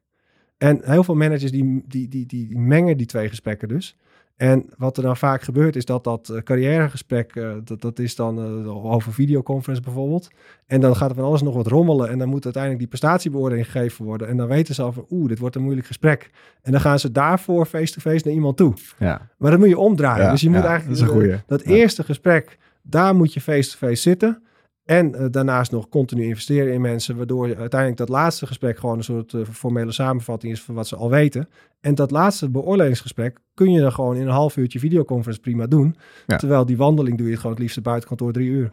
[0.58, 3.96] En heel veel managers die, die, die, die, mengen die twee gesprekken dus.
[4.36, 8.14] En wat er dan vaak gebeurt is dat dat uh, carrièregesprek, uh, dat, dat is
[8.14, 10.28] dan uh, over videoconference bijvoorbeeld.
[10.66, 13.70] En dan gaat er van alles nog wat rommelen en dan moet uiteindelijk die prestatiebeoordeling
[13.70, 14.28] gegeven worden.
[14.28, 16.30] En dan weten ze al van, oeh, dit wordt een moeilijk gesprek.
[16.62, 18.74] En dan gaan ze daarvoor face-to-face naar iemand toe.
[18.98, 19.28] Ja.
[19.36, 20.30] Maar dat moet je omdraaien.
[20.30, 24.42] dus je moet eigenlijk dat, eerste gesprek, daar moet je face-to-face -face zitten.
[24.86, 29.04] En uh, daarnaast nog continu investeren in mensen, waardoor uiteindelijk dat laatste gesprek gewoon een
[29.04, 31.48] soort uh, formele samenvatting is van wat ze al weten.
[31.80, 35.96] En dat laatste beoordelingsgesprek kun je dan gewoon in een half uurtje videoconference prima doen.
[36.26, 36.36] Ja.
[36.36, 38.70] Terwijl die wandeling doe je gewoon het liefste buiten kantoor drie uur.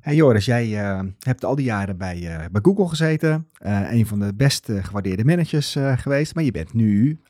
[0.00, 3.48] Hey Joris, jij uh, hebt al die jaren bij, bij Google gezeten.
[3.58, 6.34] een van de best gewaardeerde managers geweest.
[6.34, 7.20] Maar je bent nu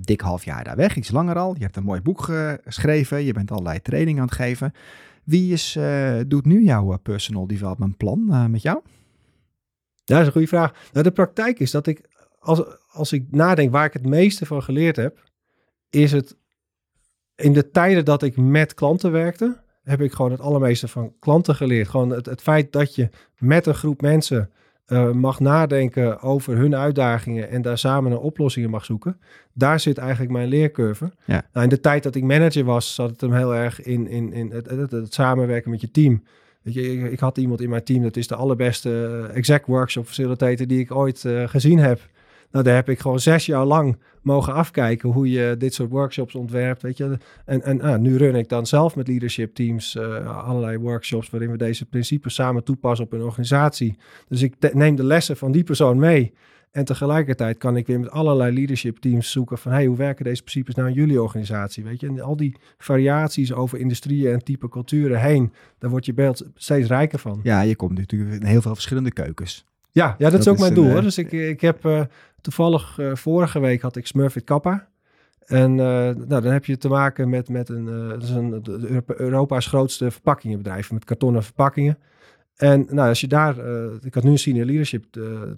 [0.00, 1.54] dik half jaar daar weg, iets langer al.
[1.54, 2.28] Je hebt een mooi boek
[2.64, 3.24] geschreven.
[3.24, 4.72] Je bent allerlei training aan het geven.
[5.30, 8.80] Wie is, uh, doet nu jouw personal development plan uh, met jou?
[10.04, 10.88] Dat is een goede vraag.
[10.92, 12.08] Nou, de praktijk is dat ik,
[12.38, 15.30] als, als ik nadenk waar ik het meeste van geleerd heb,
[15.90, 16.36] is het
[17.36, 21.54] in de tijden dat ik met klanten werkte, heb ik gewoon het allermeeste van klanten
[21.54, 21.88] geleerd.
[21.88, 23.08] Gewoon het, het feit dat je
[23.38, 24.50] met een groep mensen
[24.90, 29.20] uh, mag nadenken over hun uitdagingen en daar samen naar oplossingen mag zoeken.
[29.52, 31.12] Daar zit eigenlijk mijn leercurve.
[31.24, 31.46] Ja.
[31.52, 34.32] Nou, in de tijd dat ik manager was, zat het hem heel erg in, in,
[34.32, 36.22] in het, het, het samenwerken met je team.
[36.62, 40.06] Weet je, ik, ik, had iemand in mijn team, dat is de allerbeste exec workshop
[40.06, 42.00] facilitator die ik ooit uh, gezien heb.
[42.50, 46.34] Nou, daar heb ik gewoon zes jaar lang mogen afkijken hoe je dit soort workshops
[46.34, 46.82] ontwerpt.
[46.82, 47.18] Weet je?
[47.44, 51.50] En, en ah, nu run ik dan zelf met leadership teams uh, allerlei workshops waarin
[51.50, 53.98] we deze principes samen toepassen op een organisatie.
[54.28, 56.32] Dus ik neem de lessen van die persoon mee.
[56.70, 60.42] En tegelijkertijd kan ik weer met allerlei leadership teams zoeken van hey, hoe werken deze
[60.42, 61.84] principes nou in jullie organisatie?
[61.84, 66.14] Weet je, en al die variaties over industrieën en type culturen heen, daar wordt je
[66.14, 67.40] beeld steeds rijker van.
[67.42, 69.64] Ja, je komt natuurlijk in heel veel verschillende keukens.
[69.92, 70.96] Ja, ja dat, dat is ook is mijn doel.
[70.96, 72.00] Een, Dus ik, ik heb uh,
[72.40, 74.88] toevallig uh, vorige week had ik Smurfit Kappa.
[75.46, 78.62] En nou, dan heb je te maken met, met een, dat is een
[79.06, 81.98] Europa's grootste verpakkingenbedrijf met kartonnen verpakkingen.
[82.56, 83.56] En nou, als je daar,
[84.02, 85.04] ik had nu een senior leadership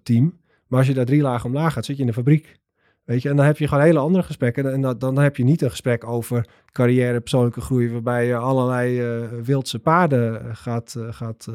[0.02, 2.60] team, maar als je daar drie lagen omlaag gaat, zit je in de fabriek.
[3.04, 4.72] Weet je, en dan heb je gewoon hele andere gesprekken.
[4.72, 9.02] En dan, dan heb je niet een gesprek over carrière, persoonlijke groei, waarbij je allerlei
[9.42, 11.48] wildse paden gaat, gaat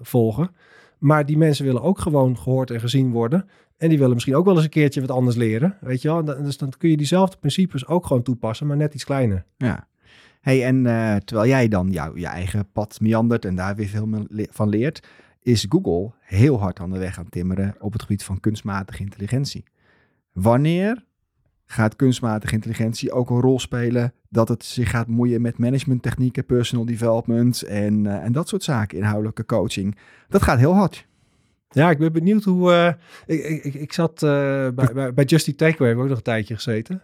[0.00, 0.50] volgen.
[0.98, 3.48] Maar die mensen willen ook gewoon gehoord en gezien worden.
[3.76, 5.76] En die willen misschien ook wel eens een keertje wat anders leren.
[5.80, 6.24] Weet je wel?
[6.24, 9.44] Dus dan kun je diezelfde principes ook gewoon toepassen, maar net iets kleiner.
[9.56, 9.86] Ja.
[10.40, 14.08] Hey, en uh, terwijl jij dan jou, je eigen pad meandert en daar weer veel
[14.50, 15.06] van leert,
[15.42, 19.64] is Google heel hard aan de weg aan timmeren op het gebied van kunstmatige intelligentie.
[20.32, 21.04] Wanneer
[21.66, 26.84] gaat kunstmatige intelligentie ook een rol spelen dat het zich gaat moeien met managementtechnieken, personal
[26.84, 29.98] development en, uh, en dat soort zaken, inhoudelijke coaching.
[30.28, 31.06] Dat gaat heel hard.
[31.68, 32.72] Ja, ik ben benieuwd hoe.
[32.72, 34.30] Uh, ik, ik, ik zat uh,
[34.68, 37.02] bij, bij, bij Justy Takeaway, heb ik ook nog een tijdje gezeten.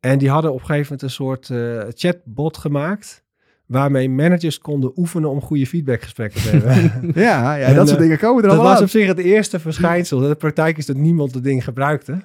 [0.00, 1.50] En die hadden op een gegeven moment een soort
[1.98, 3.22] chatbot gemaakt.
[3.66, 7.12] Waarmee managers konden oefenen om goede feedbackgesprekken te hebben.
[7.22, 9.58] ja, ja en, dat soort dingen komen er al Dat was op zich het eerste
[9.58, 10.18] verschijnsel.
[10.18, 12.22] De praktijk is dat niemand het ding gebruikte.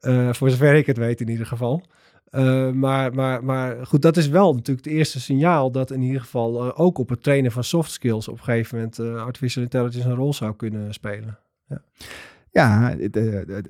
[0.00, 1.86] Uh, voor zover ik het weet in ieder geval.
[2.30, 6.20] Uh, maar, maar, maar goed, dat is wel natuurlijk het eerste signaal dat in ieder
[6.20, 10.08] geval uh, ook op het trainen van soft skills op een gegeven moment artificial intelligence
[10.08, 11.38] een rol zou kunnen spelen.
[11.66, 11.82] Ja,
[12.50, 13.14] ja het,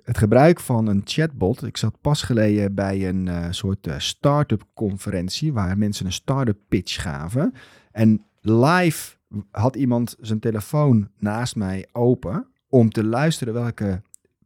[0.05, 1.65] het, gebruik van een chatbot.
[1.67, 7.55] Ik zat pas geleden bij een soort start-up conferentie waar mensen een start-up pitch gaven.
[7.93, 9.17] En live
[9.51, 14.03] had iemand zijn telefoon naast mij open om te luisteren welke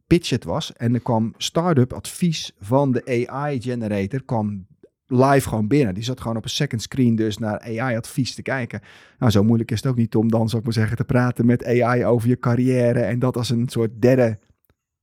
[0.07, 0.73] pitch het was.
[0.73, 4.67] En er kwam start-up advies van de AI-generator kwam
[5.07, 5.93] live gewoon binnen.
[5.93, 8.81] Die zat gewoon op een second screen dus naar AI-advies te kijken.
[9.19, 11.45] Nou, zo moeilijk is het ook niet om dan, zou ik maar zeggen, te praten
[11.45, 14.39] met AI over je carrière en dat als een soort derde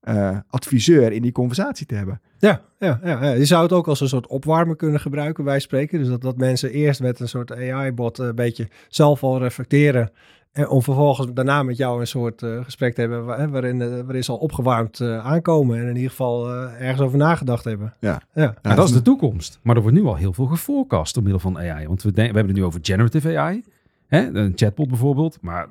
[0.09, 2.21] uh, adviseur in die conversatie te hebben.
[2.39, 5.99] Ja, ja, ja, je zou het ook als een soort opwarmer kunnen gebruiken, wij spreken.
[5.99, 10.11] Dus dat, dat mensen eerst met een soort AI-bot een beetje zelf al reflecteren
[10.53, 14.25] en om vervolgens daarna met jou een soort uh, gesprek te hebben waarin, uh, waarin
[14.25, 17.95] ze al opgewarmd uh, aankomen en in ieder geval ergens over nagedacht hebben.
[18.01, 18.55] Ja, ja.
[18.63, 19.59] ja dat is de toekomst.
[19.63, 21.87] Maar er wordt nu al heel veel geforecast door middel van AI.
[21.87, 23.65] Want we, we hebben het nu over generative AI,
[24.07, 24.35] hè?
[24.35, 25.39] een chatbot bijvoorbeeld.
[25.41, 25.69] Maar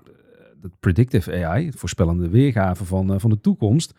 [0.61, 3.93] het predictive AI, het voorspellende weergave van, van de toekomst,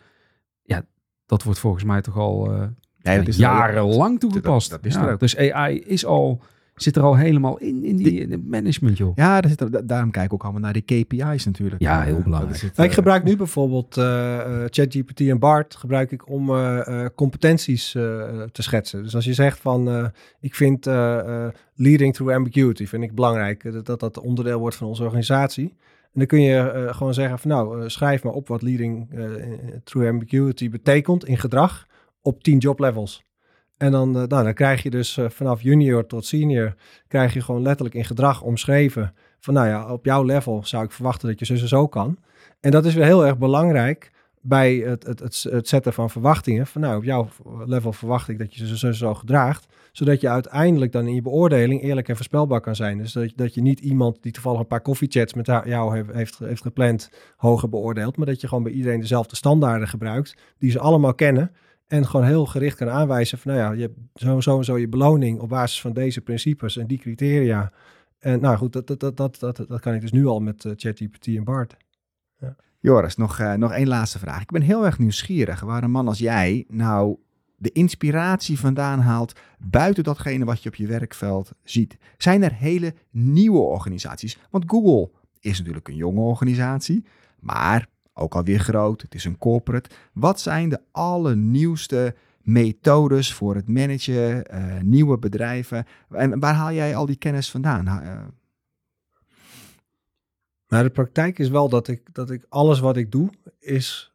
[0.61, 0.85] ja,
[1.25, 2.51] dat wordt volgens mij toch al
[2.97, 4.69] ja, jarenlang toegepast.
[4.69, 6.41] Dat, dat is dus AI is al
[6.75, 9.11] zit er al helemaal in, in die, management, joh.
[9.15, 11.81] Ja, daar zit daarom kijk ik ook allemaal naar die KPI's natuurlijk.
[11.81, 12.61] Ja, heel belangrijk.
[12.61, 18.61] Het, ik gebruik nu bijvoorbeeld uh, ChatGPT en BART gebruik ik om uh, competenties te
[18.61, 19.03] schetsen.
[19.03, 20.85] Dus als je zegt van, ik vind
[21.75, 25.75] leading through ambiguity, vind ik belangrijk, dat, dat dat onderdeel wordt van onze organisatie.
[26.03, 29.09] En dan kun je gewoon zeggen van, nou, schrijf maar op wat leading
[29.83, 31.87] through ambiguity betekent in gedrag
[32.21, 33.23] op 10 job levels.
[33.77, 36.73] En dan, uh, nou, dan krijg je dus uh, vanaf junior tot senior,
[37.07, 40.91] krijg je gewoon letterlijk in gedrag omschreven van, nou ja, op jouw level zou ik
[40.91, 42.17] verwachten dat je zo zo kan.
[42.59, 44.11] En dat is weer heel erg belangrijk
[44.41, 46.67] bij het, het, het, het zetten van verwachtingen.
[46.67, 47.27] Van nou, op jouw
[47.65, 49.67] level verwacht ik dat je zo zo gedraagt.
[49.91, 52.97] Zodat je uiteindelijk dan in je beoordeling eerlijk en voorspelbaar kan zijn.
[52.97, 56.39] Dus dat, dat je niet iemand die toevallig een paar koffiechats met jou heeft, heeft,
[56.39, 58.17] heeft gepland hoger beoordeelt.
[58.17, 60.37] Maar dat je gewoon bij iedereen dezelfde standaarden gebruikt.
[60.57, 61.51] Die ze allemaal kennen.
[61.87, 64.77] En gewoon heel gericht kan aanwijzen van, nou ja, je hebt zo, zo en zo
[64.77, 67.71] je beloning op basis van deze principes en die criteria.
[68.19, 70.63] En nou goed, dat, dat, dat, dat, dat, dat kan ik dus nu al met
[70.63, 71.77] uh, ChatGPT en BART.
[72.39, 72.55] Ja.
[72.79, 74.41] Joris, nog, uh, nog één laatste vraag.
[74.41, 77.17] Ik ben heel erg nieuwsgierig waar een man als jij nou
[77.57, 81.97] de inspiratie vandaan haalt buiten datgene wat je op je werkveld ziet.
[82.17, 84.39] Zijn er hele nieuwe organisaties?
[84.49, 87.05] Want Google is natuurlijk een jonge organisatie,
[87.39, 89.89] maar ook alweer groot, het is een corporate.
[90.13, 95.85] Wat zijn de allernieuwste methodes voor het managen, uh, nieuwe bedrijven?
[96.09, 97.87] En waar haal jij al die kennis vandaan?
[97.87, 98.21] Uh...
[100.67, 104.11] Nou, de praktijk is wel dat ik, dat ik alles wat ik doe, is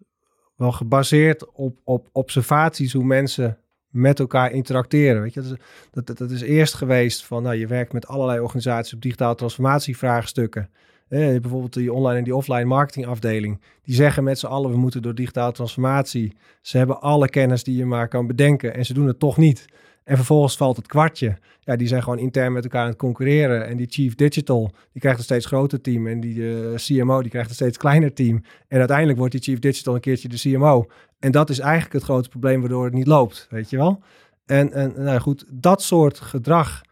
[0.56, 5.22] wel gebaseerd op, op observaties hoe mensen met elkaar interacteren.
[5.22, 5.58] Weet je, dat is,
[5.90, 10.70] dat, dat is eerst geweest van, nou, je werkt met allerlei organisaties op digitale transformatievraagstukken.
[11.08, 13.60] Eh, bijvoorbeeld die online en die offline marketingafdeling.
[13.82, 16.36] Die zeggen met z'n allen, we moeten door digitale transformatie.
[16.60, 19.66] Ze hebben alle kennis die je maar kan bedenken en ze doen het toch niet.
[20.04, 21.38] En vervolgens valt het kwartje.
[21.60, 23.66] Ja, die zijn gewoon intern met elkaar aan het concurreren.
[23.66, 26.06] En die chief digital, die krijgt een steeds groter team.
[26.06, 28.42] En die eh, CMO, die krijgt een steeds kleiner team.
[28.68, 30.86] En uiteindelijk wordt die chief digital een keertje de CMO.
[31.18, 34.02] En dat is eigenlijk het grote probleem waardoor het niet loopt, weet je wel.
[34.46, 36.82] En, en nou goed, dat soort gedrag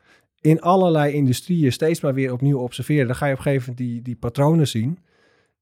[0.46, 3.06] in allerlei industrieën steeds maar weer opnieuw observeren.
[3.06, 4.98] Dan ga je op een gegeven moment die, die patronen zien.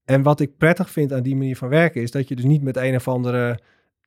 [0.04, 2.62] En wat ik prettig vind aan die manier van werken is dat je dus niet
[2.62, 3.58] met een of andere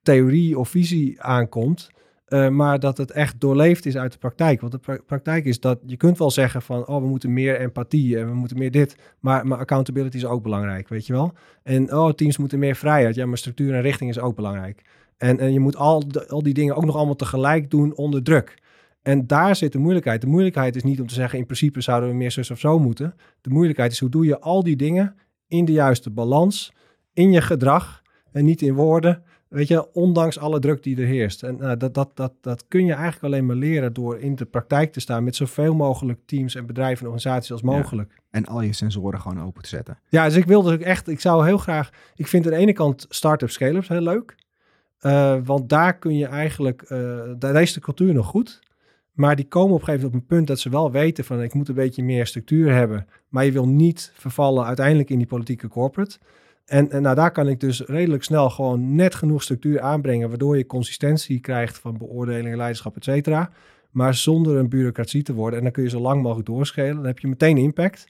[0.01, 1.89] theorie of visie aankomt,
[2.27, 4.61] uh, maar dat het echt doorleefd is uit de praktijk.
[4.61, 8.17] Want de praktijk is dat je kunt wel zeggen van, oh, we moeten meer empathie
[8.17, 11.33] en we moeten meer dit, maar, maar accountability is ook belangrijk, weet je wel.
[11.63, 13.15] En oh, teams moeten meer vrijheid.
[13.15, 14.81] Ja, maar structuur en richting is ook belangrijk.
[15.17, 18.65] En, en je moet al, al die dingen ook nog allemaal tegelijk doen onder druk.
[19.07, 20.21] En daar zit de moeilijkheid.
[20.21, 22.79] De moeilijkheid is niet om te zeggen, in principe zouden we meer zus of zo
[22.79, 23.15] moeten.
[23.41, 25.15] De moeilijkheid is hoe doe je al die dingen
[25.47, 26.73] in de juiste balans,
[27.13, 28.01] in je gedrag
[28.31, 29.23] en niet in woorden.
[29.47, 31.43] Weet je, ondanks alle druk die er heerst.
[31.43, 34.45] En uh, dat, dat, dat, dat kun je eigenlijk alleen maar leren door in de
[34.45, 38.21] praktijk te staan met zoveel mogelijk teams en bedrijven en organisaties als mogelijk.
[38.29, 39.99] En al je sensoren gewoon open te zetten.
[40.09, 42.57] Ja, dus ik wil dus ook echt, ik zou heel graag, ik vind aan de
[42.57, 44.35] ene kant start-up scale-ups heel leuk.
[45.01, 48.65] Uh, want daar kun je eigenlijk, uh, daar is de cultuur nog goed.
[49.17, 51.41] Maar die komen op een gegeven moment op een punt dat ze wel weten van
[51.41, 53.07] ik moet een beetje meer structuur hebben.
[53.29, 56.17] Maar je wil niet vervallen uiteindelijk in die politieke corporate.
[56.65, 60.57] En, en nou, daar kan ik dus redelijk snel gewoon net genoeg structuur aanbrengen, waardoor
[60.57, 63.49] je consistentie krijgt van beoordelingen, leiderschap, et cetera.
[63.91, 65.57] Maar zonder een bureaucratie te worden.
[65.57, 66.95] En dan kun je zo lang mogelijk doorschelen.
[66.95, 68.05] Dan heb je meteen impact.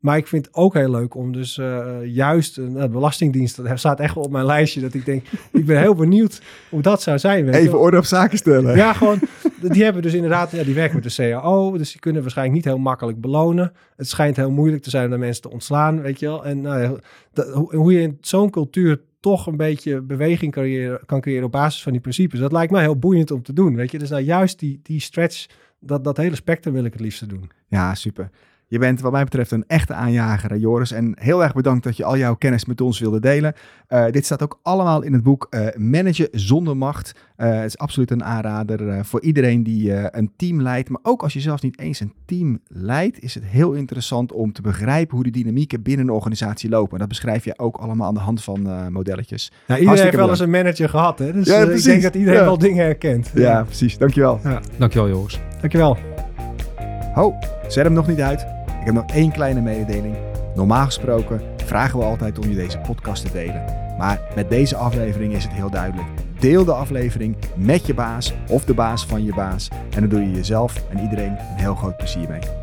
[0.00, 3.78] Maar ik vind het ook heel leuk om dus uh, juist, uh, de Belastingdienst, dat
[3.78, 7.02] staat echt wel op mijn lijstje, dat ik denk, ik ben heel benieuwd hoe dat
[7.02, 7.44] zou zijn.
[7.44, 8.76] Weet Even orde op zaken stellen.
[8.76, 9.20] Ja, gewoon,
[9.60, 12.66] die hebben dus inderdaad, ja, die werken met de CAO, dus die kunnen waarschijnlijk niet
[12.66, 13.72] heel makkelijk belonen.
[13.96, 16.44] Het schijnt heel moeilijk te zijn om de mensen te ontslaan, weet je wel.
[16.44, 16.98] En nou,
[17.32, 21.82] dat, hoe je in zo'n cultuur toch een beetje beweging creëren, kan creëren op basis
[21.82, 23.98] van die principes, dat lijkt mij heel boeiend om te doen, weet je.
[23.98, 25.46] Dus nou juist die, die stretch,
[25.80, 27.50] dat, dat hele spectrum wil ik het liefst doen.
[27.66, 28.30] Ja, super.
[28.70, 30.92] Je bent wat mij betreft een echte aanjager, eh, Joris.
[30.92, 33.54] En heel erg bedankt dat je al jouw kennis met ons wilde delen.
[33.88, 37.14] Uh, dit staat ook allemaal in het boek uh, Managen zonder macht.
[37.36, 40.88] het is absoluut een aanrader voor iedereen die een team leidt.
[40.88, 44.52] Maar ook als je zelfs niet eens een team leidt, is het heel interessant om
[44.52, 46.98] te begrijpen hoe de dynamieken binnen een organisatie lopen.
[46.98, 49.52] Dat beschrijf je ook allemaal aan de hand van modelletjes.
[49.66, 51.32] Ja, iedereen heeft wel eens een manager gehad, hè?
[51.32, 53.30] Dus ja, ik denk dat iedereen wel dingen herkent.
[53.34, 53.98] Ja, ja precies.
[53.98, 54.40] Dankjewel.
[54.44, 54.60] Ja.
[54.76, 55.40] Dankjewel, Joris.
[55.60, 55.96] Dankjewel.
[57.14, 57.34] Ho,
[57.68, 58.57] zet hem nog niet uit.
[58.88, 60.16] Heb nog één kleine mededeling.
[60.54, 63.64] Normaal gesproken vragen we altijd om je deze podcast te delen.
[63.98, 66.08] Maar met deze aflevering is het heel duidelijk.
[66.38, 69.68] Deel de aflevering met je baas of de baas van je baas.
[69.90, 72.57] En dan doe je jezelf en iedereen een heel groot plezier mee.